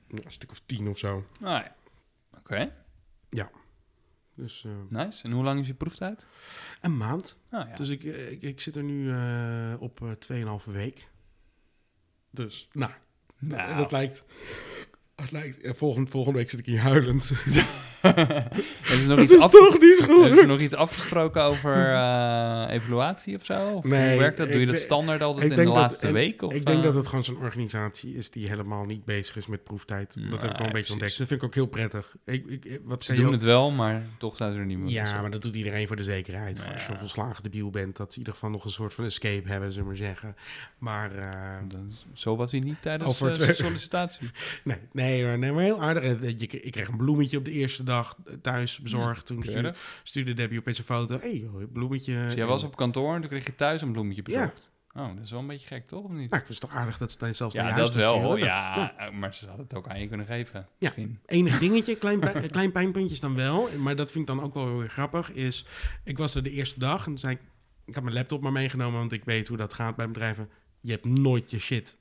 [0.09, 1.25] ja, een stuk of tien of zo.
[1.41, 1.75] Ah ja.
[2.39, 2.73] Oké,
[4.37, 5.25] Dus eh, nice.
[5.25, 6.27] En hoe lang is je proeftijd?
[6.81, 7.41] een maand.
[7.51, 7.75] Ah ja.
[7.75, 11.09] Dus ik, eh, ik, ik zit er nu eh, op eh 2,5 week.
[12.31, 12.93] Dus, nou,
[13.39, 13.67] Nou.
[13.67, 14.25] dat, dat lijkt...
[15.15, 17.33] Het lijkt volgende, volgende week zit ik hier huilend.
[18.15, 19.51] Hebben ze nog iets is af...
[19.51, 20.47] toch niet Hebben ze gelukt.
[20.47, 23.69] nog iets afgesproken over eh, evaluatie of zo?
[23.71, 24.49] Of Nee, hoe werkt dat?
[24.49, 26.43] Doe je dat standaard altijd in de dat- laatste week?
[26.43, 26.85] Of, ik denk eh?
[26.85, 30.17] dat het gewoon zo'n organisatie is die helemaal niet bezig is met proeftijd.
[30.31, 31.19] dat heb ik wel een beetje ontdekt.
[31.19, 32.17] Dat vind ik ook heel prettig.
[32.25, 34.91] Ik, ik, ik- wat Ze doen ook- het wel, maar toch ze er niet meer.
[34.91, 35.21] Ja, tussen.
[35.21, 36.57] maar dat doet iedereen voor de zekerheid.
[36.59, 36.99] Nou als je ja.
[36.99, 39.89] volslagen debiel bent, dat ze in ieder geval nog een soort van escape hebben, zullen
[39.89, 40.37] we maar zeggen.
[40.79, 41.29] Maar eh,
[41.69, 44.31] Dat is- Zo was hij niet tijdens eh, zijn sollicitatie.
[44.65, 46.03] nee, nee, maar- nee, maar heel aardig.
[46.03, 49.27] Eh, je- Ik kreeg een bloemetje op de eerste dag eh, thuis bezorgd.
[49.27, 51.15] Toen stuurde, stuurde Debbie opeens een foto.
[51.21, 52.15] Hé, hey, bloemetje.
[52.15, 54.39] Dus jij En- was op kantoor en toen kreeg je thuis een bloemetje Ja.
[54.39, 54.71] bezorgd.
[54.95, 56.03] Oh, dat is wel een beetje gek, toch?
[56.05, 56.31] Of niet?
[56.31, 58.03] Nou, ik vind het toch aardig dat ze dan zelfs naar ja, je huis dat
[58.03, 58.21] wel.
[58.23, 58.39] hoor.
[58.39, 60.61] Ja, eh, maar ze hadden het ook aan je kunnen geven.
[60.61, 60.67] Ja.
[60.79, 61.19] Misschien.
[61.27, 63.69] Enig dingetje, klein, pijn- eh, klein pijnpuntje is dan wel.
[63.79, 65.33] Maar dat vind ik dan ook wel heel erg grappig.
[65.33, 65.67] Is,
[66.05, 67.41] ik was er de eerste dag en zei ik...
[67.85, 70.49] Ik had mijn laptop maar meegenomen, want ik weet hoe dat gaat bij bedrijven.
[70.81, 71.99] Je hebt nooit je shit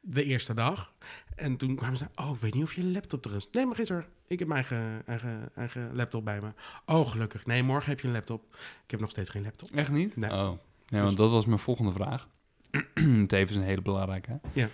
[0.00, 0.92] de eerste dag.
[1.36, 2.06] En toen kwamen ze...
[2.14, 3.48] Oh, ik weet niet of je laptop er is.
[3.52, 4.08] Nee, maar zorg.
[4.26, 6.48] Ik heb mijn eigen, eigen, eigen laptop bij me.
[6.86, 7.46] Oh, gelukkig.
[7.46, 8.42] Nee, morgen heb je een laptop.
[8.84, 9.70] Ik heb nog steeds geen laptop.
[9.70, 10.16] Echt niet?
[10.16, 10.30] Nee.
[10.30, 10.48] Oh.
[10.48, 10.56] Nee,
[10.88, 12.28] Dus- want dat was mijn volgende vraag.
[13.26, 14.40] Tevens een hele belangrijke.
[14.52, 14.68] Ja.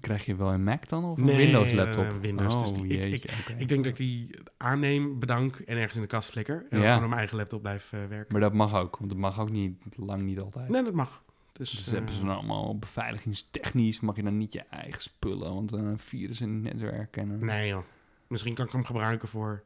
[0.00, 2.04] Krijg je wel een Mac dan of een Nee, Windows laptop?
[2.04, 2.54] eh, Windows.
[2.54, 3.24] Oh, Dus die- ik-.
[3.56, 6.54] Ik denk dat ik die aanneem, bedank en ergens in de kast flikker.
[6.56, 8.32] En dan gewoon op mijn eigen laptop blijf eh, werken.
[8.32, 10.68] Maar dat mag ook, want dat mag ook niet, lang niet altijd.
[10.68, 11.23] Nee, dat mag.
[11.58, 15.54] Dus, Dus eh, hebben ze dan allemaal beveiligingstechnisch, mag je dan niet je eigen spullen,
[15.54, 17.32] want een virus in het netwerk en...
[17.32, 17.82] eh, Nee joh.
[18.26, 19.62] Misschien kan ik hem gebruiken voor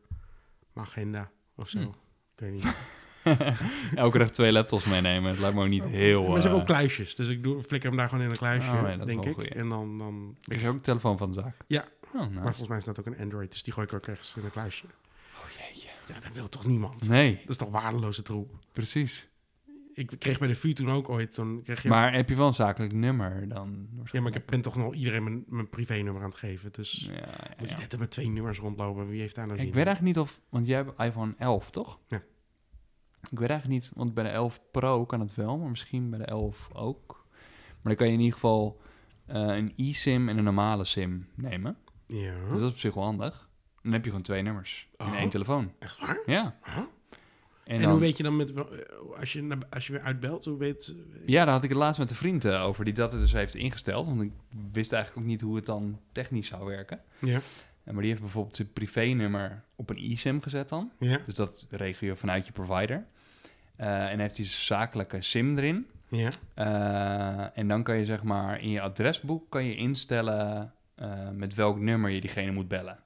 [0.73, 1.79] mijn agenda of zo.
[1.79, 1.85] Hm.
[1.85, 1.93] Ik
[2.37, 2.67] weet niet.
[3.95, 6.21] Elke dag twee laptops meenemen, het lijkt me ook niet heel...
[6.21, 7.15] maar ze hebben eh, ook kluisjes.
[7.15, 9.35] Dus ik doe, flikker hem daar gewoon in een kluisje, Oh, nee, denk ik.
[9.35, 9.49] goeie.
[9.49, 9.99] En dan...
[9.99, 11.57] dan je ook een telefoon van de zaak?
[11.67, 11.85] Ja.
[12.15, 12.33] Oh, nice.
[12.33, 13.51] Maar volgens mij is dat ook een Android.
[13.51, 14.85] Dus die gooi ik ook ergens in een kluisje.
[14.87, 15.89] Oh jeetje.
[16.07, 17.09] Ja, dat wil toch niemand?
[17.09, 18.51] Nee, Dat is toch waardeloze troep?
[18.73, 19.29] precies.
[19.99, 21.35] Ik kreeg bij de VU toen ook ooit...
[21.35, 23.89] Dan kreeg je, Maar heb je wel een zakelijk nummer dan?
[24.13, 26.73] ja, maar ik ben toch nog iedereen mijn, mijn privé-nummer aan het geven.
[26.73, 27.81] Dus Ja, ja, moet je ja.
[27.81, 29.09] net met twee nummers rondlopen.
[29.09, 30.41] Wie heeft daar nou Ik weet eigenlijk niet of...
[30.49, 31.99] Want jij hebt iPhone 11, toch?
[32.09, 32.23] Ja.
[33.31, 36.19] Ik weet eigenlijk niet, want bij de 11 Pro kan het wel, maar misschien bij
[36.19, 37.27] de 11 ook.
[37.69, 38.81] Maar dan kan je in ieder geval
[39.27, 41.77] eh, een eSIM en een normale SIM nemen.
[42.07, 43.49] Ja, Dus dat is op zich wel handig.
[43.83, 45.15] Dan heb je gewoon twee nummers in Oh.
[45.15, 45.73] één telefoon.
[45.79, 46.19] echt waar?
[46.27, 46.57] Ja.
[46.63, 46.79] Huh?
[47.69, 48.53] En, En, dan, hoe weet je dan met...
[48.53, 48.63] eh,
[49.19, 50.95] Als je, als je weer uitbelt, hoe weet...
[51.27, 53.55] Ja, daar had ik het laatst met een vriend eh, over die dat dus heeft
[53.55, 54.07] ingesteld.
[54.07, 54.33] Want ik
[54.73, 57.01] wist eigenlijk ook niet hoe het dan technisch zou werken.
[57.19, 57.41] Ja,
[57.85, 60.91] En maar die heeft bijvoorbeeld zijn privé-nummer op een eSIM gezet dan.
[60.99, 63.07] ja, Dus dat regel je vanuit je provider.
[63.77, 65.87] Eh, en heeft hij zijn zakelijke SIM erin.
[66.09, 66.31] ja.
[67.55, 70.73] En dan kan je zeg maar in je adresboek kan je instellen
[71.33, 72.99] met welk nummer je diegene moet bellen.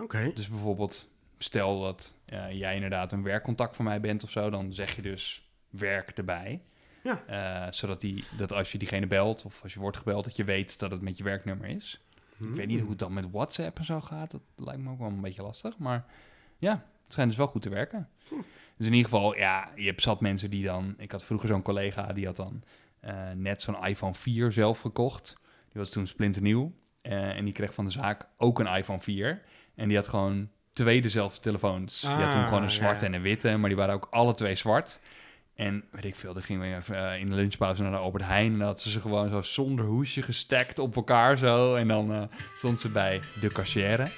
[0.00, 0.30] Oké.
[0.34, 1.08] Dus bijvoorbeeld,
[1.42, 5.02] stel dat eh, jij inderdaad een werkcontact van mij bent of zo, dan zeg je
[5.02, 6.62] dus werk erbij.
[7.02, 7.22] Ja.
[7.26, 10.44] Eh, zodat die, dat als je diegene belt of als je wordt gebeld, dat je
[10.44, 12.00] weet dat het met je werknummer is.
[12.38, 14.30] Ik weet niet hoe het dan met WhatsApp en zo gaat.
[14.30, 15.78] Dat lijkt me ook wel een beetje lastig.
[15.78, 16.04] Maar
[16.58, 18.08] ja, het schijnt dus wel goed te werken.
[18.76, 20.94] Dus in ieder geval, ja, je hebt zat mensen die dan...
[20.98, 22.62] Ik had vroeger zo'n collega, die had dan
[23.00, 25.36] eh, net zo'n iPhone 4 zelf gekocht.
[25.44, 26.72] Die was toen splinternieuw.
[27.02, 29.42] En die kreeg van de zaak ook een iPhone 4.
[29.74, 32.00] En die had gewoon twee dezelfde telefoons.
[32.00, 33.06] die had toen Ah, gewoon een ja, zwarte ja.
[33.10, 35.00] en een witte, maar die waren ook alle twee zwart.
[35.54, 38.24] En weet ik veel, dan gingen we even eh, in de lunchpauze naar de Albert
[38.24, 38.52] Heijn.
[38.52, 41.74] En dan had ze ze gewoon zo zonder hoesje gestakt op elkaar zo.
[41.74, 42.22] En dan eh,
[42.54, 43.98] stond ze bij de cashier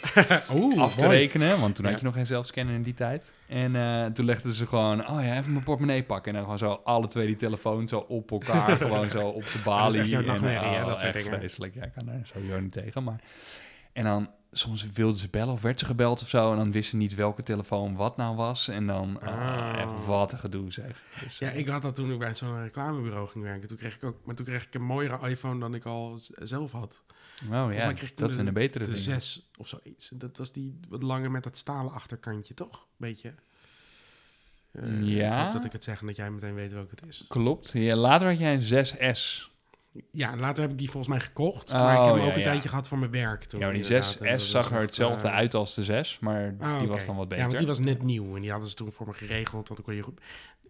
[0.54, 1.16] Oeh, af te mooi.
[1.18, 1.60] rekenen.
[1.60, 1.98] Want toen had Ja.
[2.00, 3.32] je nog geen zelfscanner in die tijd.
[3.48, 6.26] En eh, toen legden ze gewoon, oh ja, even mijn portemonnee pakken.
[6.28, 8.70] En dan gewoon zo alle twee die telefoon zo op elkaar.
[8.86, 10.00] gewoon zo op de balie.
[10.00, 11.38] echt jouw en, nachtmerrie, hè, oh, dat soort echt dingen.
[11.38, 11.74] vreselijk.
[11.74, 13.04] Ja, ik kan daar sowieso niet tegen.
[13.04, 13.20] Maar...
[13.92, 16.50] En dan soms wilden ze bellen of werd ze gebeld of zo.
[16.50, 18.68] En dan wisten ze niet welke telefoon wat nou was.
[18.68, 19.80] En dan, ah, Ah.
[19.80, 21.02] echt wat een gedoe zeg.
[21.22, 23.68] Dus, Ja, eh, ik had dat toen ik bij zo'n reclamebureau ging werken.
[23.68, 26.72] Toen kreeg ik ook, maar toen kreeg ik een mooiere iPhone dan ik al zelf
[26.72, 27.02] had.
[27.52, 29.04] Oh ja, dat zijn de betere De dingen.
[29.04, 30.10] 6 of zoiets.
[30.12, 32.86] En Dat was die wat langer met dat stalen achterkantje, toch?
[32.96, 33.34] Beetje.
[34.72, 35.38] Eh, Ja.
[35.38, 37.24] Ik hoop dat ik het zeg en dat jij meteen weet welke het is.
[37.28, 37.70] Klopt.
[37.72, 39.50] Ja, later had jij een 6S.
[40.10, 41.70] Ja, later heb ik die volgens mij gekocht.
[41.72, 42.44] Oh, maar ik heb hem ja, ook een ja.
[42.44, 43.44] tijdje gehad voor mijn werk.
[43.44, 44.14] Toen, Ja, die inderdaad.
[44.16, 46.88] En dat 6S is zag er hetzelfde eh, uit als de 6, maar ah, die
[46.88, 47.44] was dan wat Ja, beter.
[47.46, 49.52] want die was net nieuw en die hadden ze toen voor me geregeld.
[49.52, 50.20] Want dan kon je goed,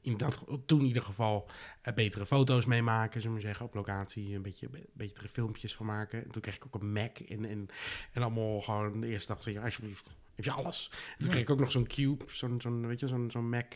[0.00, 1.48] in dat, toen in ieder geval
[1.82, 4.34] eh, betere foto's mee maken, zullen we zeggen, op locatie.
[4.34, 6.24] Een beetje, be- betere filmpjes van maken.
[6.24, 7.66] En toen kreeg ik ook een Mac en, en,
[8.12, 10.88] en allemaal gewoon de eerste dag zei je, alsjeblieft, heb je alles.
[10.92, 11.30] En toen Ja.
[11.32, 13.72] kreeg ik ook nog zo'n Cube, zo'n, zo'n, weet je, zo'n, zo'n Mac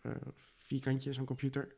[0.00, 0.12] eh,
[0.56, 1.74] vierkantje, zo'n computer.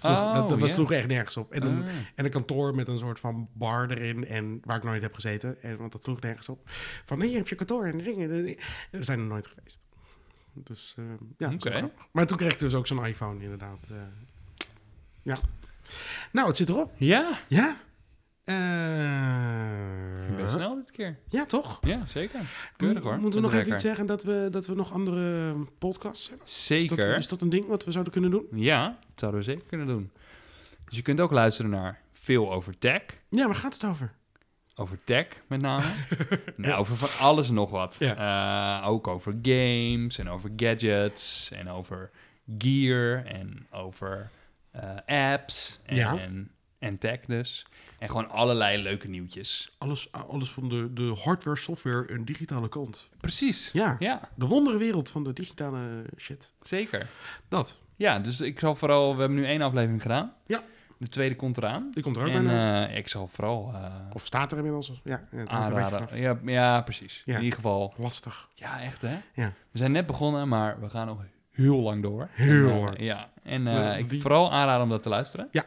[0.00, 0.74] Dat, sloeg, Oh, dat, dat was ja.
[0.76, 1.52] sloeg echt nergens op.
[1.52, 1.88] En een, Ah.
[2.14, 4.26] en een kantoor met een soort van bar erin.
[4.26, 5.62] En waar ik nooit heb gezeten.
[5.62, 6.70] En, want dat sloeg nergens op.
[7.04, 8.30] Van hier heb je kantoor en dingen.
[8.30, 8.56] En
[8.90, 9.80] We zijn er nooit geweest.
[10.52, 11.04] Dus eh,
[11.62, 11.90] ja.
[12.12, 13.86] Maar toen kreeg ik dus ook zo'n iPhone inderdaad.
[13.90, 13.96] eh.
[15.22, 15.36] ja.
[16.32, 16.92] Nou, het zit erop.
[16.96, 17.76] Ja, Ja.
[18.44, 18.56] ging
[21.04, 21.18] keer.
[21.28, 21.78] ja, toch?
[21.82, 22.40] Ja, zeker.
[22.76, 23.18] Keurig hoor.
[23.18, 26.46] Moeten we nog even iets zeggen dat we, dat we nog andere podcasts hebben?
[26.46, 26.76] lekker.
[26.76, 27.16] Is dat, Zeker.
[27.16, 28.46] is dat een ding wat we zouden kunnen doen?
[28.52, 30.10] Ja, dat zouden we zeker kunnen doen.
[30.84, 33.02] Dus je kunt ook luisteren naar veel over tech.
[33.28, 34.12] Ja, waar gaat het over?
[34.74, 35.84] Over tech met name.
[36.56, 37.96] nou, over van alles en nog wat.
[38.00, 42.10] Eh, ook over games en over gadgets en over
[42.58, 44.30] gear en over
[44.70, 44.96] eh,
[45.32, 46.18] apps en, Ja.
[46.18, 47.66] en, en tech dus.
[48.00, 49.74] En gewoon allerlei leuke nieuwtjes.
[49.78, 53.08] Alles, alles van de, de hardware, software en digitale kant.
[53.20, 53.70] Precies.
[53.72, 56.52] Ja, Ja, de wonderenwereld van de digitale shit.
[56.62, 57.06] zeker.
[57.48, 59.14] Dat, Ja, dus ik zal vooral...
[59.14, 60.32] We hebben nu één aflevering gedaan.
[60.46, 60.62] Ja.
[60.98, 61.90] De tweede komt eraan.
[61.94, 62.82] die komt er ook bijna.
[62.84, 65.00] En eh, ik zal vooral eh, Of staat er inmiddels?
[65.04, 66.08] Ja, ja.
[66.14, 67.22] Ja, ja, precies.
[67.24, 67.36] Ja.
[67.36, 67.94] In ieder geval...
[67.96, 68.48] Lastig.
[68.54, 69.16] Ja, echt hè?
[69.34, 69.52] Ja.
[69.70, 72.28] We zijn net begonnen, maar we gaan nog heel lang door.
[72.32, 73.00] Heel En, eh, lang.
[73.00, 75.48] Ja, en ik die- vooral aanraden om dat te luisteren.
[75.50, 75.64] Ja.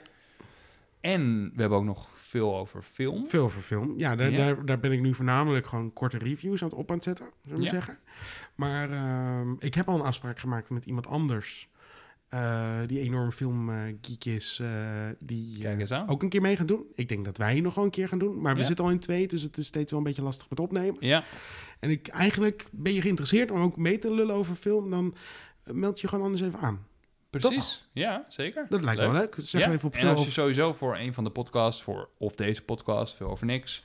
[1.02, 3.28] En we hebben ook nog veel over film.
[3.28, 3.94] Veel voor film.
[4.00, 4.38] Ja, daar, Ja.
[4.38, 7.26] Daar, daar ben ik nu voornamelijk gewoon korte reviews aan het op aan het zetten,
[7.44, 7.72] zullen we Ja.
[7.72, 7.98] zeggen.
[8.56, 11.72] Maar ehm, ik heb al een afspraak gemaakt met iemand anders.
[12.30, 14.60] eh, die enorm filmgeek is.
[14.62, 16.86] eh, die eh, ook een keer mee gaat doen.
[16.96, 18.42] Ik denk dat wij nog wel een keer gaan doen.
[18.42, 18.66] Maar we Ja.
[18.66, 20.96] zitten al in twee, dus het is steeds wel een beetje lastig met opnemen.
[21.00, 21.24] Ja,
[21.80, 25.16] En ik, eigenlijk ben je geïnteresseerd om ook mee te lullen over film, dan
[25.64, 26.86] meld je gewoon anders even aan.
[27.40, 27.88] Precies.
[27.92, 28.66] Ja, zeker.
[28.70, 29.36] Dat lijkt me wel leuk.
[29.38, 29.72] Zeg ja.
[29.72, 33.16] even op en als je sowieso voor een van de podcasts, voor of deze podcast,
[33.16, 33.84] veel over niks,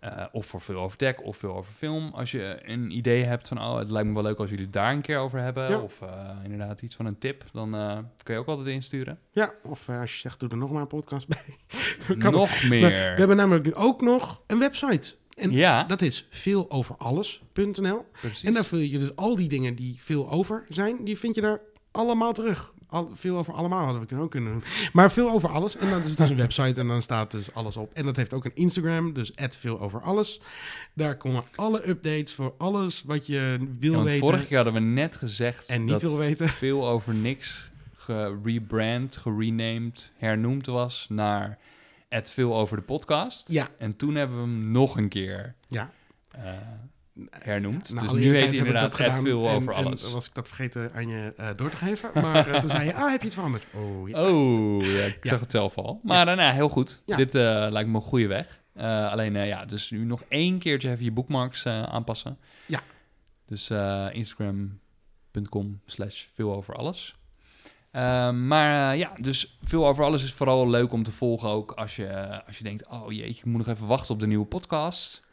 [0.00, 3.48] eh, of voor veel over tech, of veel over film, als je een idee hebt
[3.48, 5.78] van, oh, het lijkt me wel leuk als jullie daar een keer over hebben, Ja.
[5.78, 9.18] of eh, inderdaad iets van een tip, dan eh, kun je ook altijd insturen.
[9.30, 11.56] Ja, of als je zegt, doe er nog maar een podcast bij.
[12.30, 12.88] Nog meer.
[12.90, 15.14] we hebben namelijk nu ook nog een website.
[15.36, 15.82] En Ja.
[15.84, 18.04] dat is veeloveralles.nl.
[18.42, 21.40] En daar vind je dus al die dingen die veel over zijn, die vind je
[21.40, 21.60] daar
[21.90, 22.72] allemaal terug.
[22.96, 24.62] Al, veel over allemaal hadden we kunnen ook kunnen doen.
[24.92, 25.76] Maar veel over alles.
[25.76, 27.92] En dan is het dus een website en dan staat dus alles op.
[27.94, 30.40] En dat heeft ook een Instagram, dus veel over alles.
[30.94, 34.80] Daar komen alle updates voor alles wat je wil Ja, weten vorige keer hadden we
[34.80, 36.48] net gezegd en niet dat wil weten.
[36.48, 41.58] veel over niks gerebrand, gerenamed, hernoemd was naar
[42.08, 43.48] het veel over de podcast.
[43.48, 45.90] Ja, En toen hebben we hem nog een keer ja.
[46.30, 46.52] eh,
[47.30, 48.00] hernoemd.
[48.00, 50.12] Dus nu heb ik inderdaad gedaan veel en- over en alles.
[50.12, 52.10] was ik dat vergeten aan je eh, door te geven.
[52.14, 53.64] Maar eh, toen zei je, ah, heb je het veranderd?
[53.74, 54.28] Oh, ja.
[54.30, 55.30] Oh, ja, ik Ja.
[55.30, 56.00] zag het zelf al.
[56.02, 57.02] Maar eh, nou, heel goed.
[57.06, 57.16] Ja.
[57.16, 58.60] Dit eh, lijkt me een goede weg.
[59.10, 62.38] Alleen, ja, dus nu nog één keertje even je bookmarks aanpassen.
[62.66, 62.80] Ja.
[63.46, 63.70] Dus
[64.12, 67.14] instagram.com slash veel over alles.
[68.32, 72.42] Maar ja, dus veel over alles is vooral leuk om te volgen ook als je,
[72.46, 75.24] als je denkt, oh jeetje, ik moet nog even wachten op de nieuwe podcast.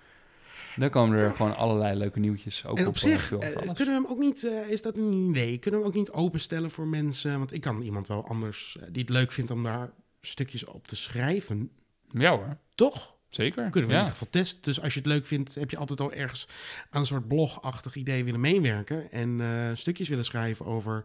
[0.76, 3.54] Dan komen er gewoon allerlei leuke nieuwtjes ook En op, op zich, Alles.
[3.54, 6.12] kunnen we hem ook niet, eh, is dat een idee, kunnen we hem ook niet
[6.12, 7.38] openstellen voor mensen?
[7.38, 10.88] Want ik kan iemand wel anders, eh, die het leuk vindt om daar stukjes op
[10.88, 11.72] te schrijven.
[12.10, 13.16] Ja hoor, Toch?
[13.30, 13.70] zeker.
[13.70, 14.06] Kunnen we in ja.
[14.06, 14.62] ieder geval testen.
[14.62, 16.48] Dus als je het leuk vindt, heb je altijd al ergens
[16.90, 19.12] aan een soort blogachtig idee willen meewerken.
[19.12, 21.04] En stukjes willen schrijven over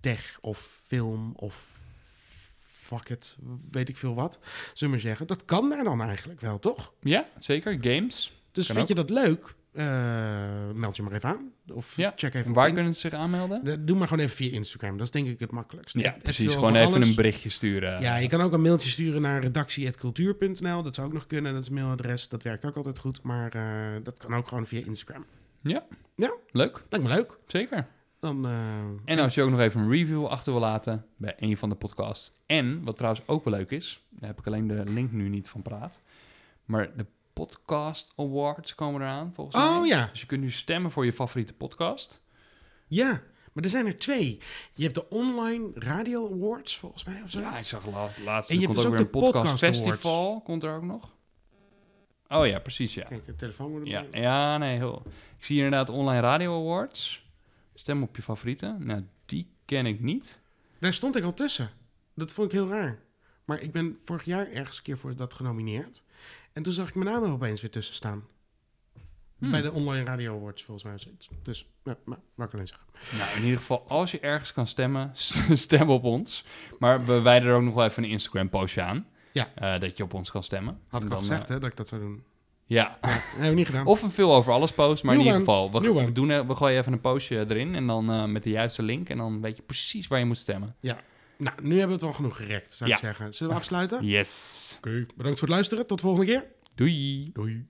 [0.00, 1.78] tech of film of
[2.88, 3.36] fuck it,
[3.70, 4.38] weet ik veel wat.
[4.42, 5.26] Zullen we maar zeggen.
[5.26, 6.92] Dat kan daar dan eigenlijk wel, toch?
[7.00, 7.78] ja, zeker.
[7.80, 8.32] Games.
[8.52, 9.56] Dus Kan vind je dat leuk?
[9.72, 11.52] eh, meld je maar even aan.
[11.72, 13.86] Of Ja, check even waar kunnen ze zich aanmelden?
[13.86, 14.96] Doe maar gewoon even via Instagram.
[14.96, 16.00] Dat is denk ik het makkelijkst.
[16.00, 16.52] Ja, precies.
[16.54, 17.08] Gewoon even alles.
[17.08, 18.00] een berichtje sturen.
[18.00, 20.82] Ja, je kan ook een mailtje sturen naar redactie.cultuur.nl.
[20.82, 21.52] Dat zou ook nog kunnen.
[21.52, 22.28] Dat is mailadres.
[22.28, 23.22] Dat werkt ook altijd goed.
[23.22, 25.24] Maar eh, dat kan ook gewoon via Instagram.
[25.62, 27.38] Leuk, Lijkt me leuk.
[27.46, 27.86] zeker.
[28.20, 31.56] Dan, eh, En als je ook nog even een review achter wil laten bij een
[31.56, 32.42] van de podcasts.
[32.46, 35.48] En, wat trouwens ook wel leuk is, daar heb ik alleen de link nu niet
[35.48, 36.00] van praat.
[36.64, 37.06] Maar de
[37.46, 39.76] Podcast Awards komen eraan, volgens mij.
[39.76, 42.20] Oh ja, Dus je kunt nu stemmen voor je favoriete podcast.
[42.86, 43.22] ja.
[43.52, 44.38] Maar er zijn er twee.
[44.72, 47.40] Je hebt de Online Radio Awards, volgens mij, of zo.
[47.40, 49.26] Ja, ik zag laatst, laatst En je komt hebt ook dus weer ook een de
[49.26, 50.40] podcast, Podcast festival.
[50.40, 51.14] Komt er ook nog?
[52.28, 53.04] Oh ja, precies, ja.
[53.04, 55.02] Kijk, de telefoon moet Ja, ja nee, heel.
[55.38, 57.26] Ik zie inderdaad Online Radio Awards.
[57.74, 58.86] Stem op je favorieten.
[58.86, 60.38] Nou, die ken ik niet.
[60.78, 61.70] Daar stond ik al tussen.
[62.14, 62.98] Dat vond ik heel raar.
[63.44, 66.04] Maar ik ben vorig jaar ergens een keer voor dat genomineerd.
[66.58, 68.24] En toen zag ik mijn naam er opeens weer tussen staan.
[69.38, 69.50] Hmm.
[69.50, 70.98] Bij de Online Radio Awards, volgens mij.
[70.98, 71.28] zoiets.
[71.42, 72.86] Dus, ja, maar, wou ik zeggen.
[73.18, 75.10] Nou, in ieder geval, als je ergens kan stemmen,
[75.52, 76.44] stem op ons.
[76.78, 79.06] Maar we wijden er ook nog wel even een Instagram-postje aan.
[79.32, 79.48] Ja.
[79.54, 80.80] Eh, dat je op ons kan stemmen.
[80.88, 82.22] Had ik al gezegd, eh, hè, dat ik dat zou doen.
[82.66, 82.82] ja.
[82.82, 83.86] Ja, dat hebben we niet gedaan.
[83.86, 86.92] Of een veel over alles post, maar in ieder geval, we, doen, we gooien even
[86.92, 89.08] een postje erin en dan eh, met de juiste link.
[89.08, 90.76] En dan weet je precies waar je moet stemmen.
[91.38, 93.34] Nou, nu hebben we het wel genoeg gerekt, zou ik zeggen.
[93.34, 94.06] Zullen we afsluiten?
[94.06, 94.74] Yes.
[94.76, 95.86] Oké, bedankt voor het luisteren.
[95.86, 96.46] Tot de volgende keer.
[96.74, 97.30] Doei.
[97.32, 97.64] Doei.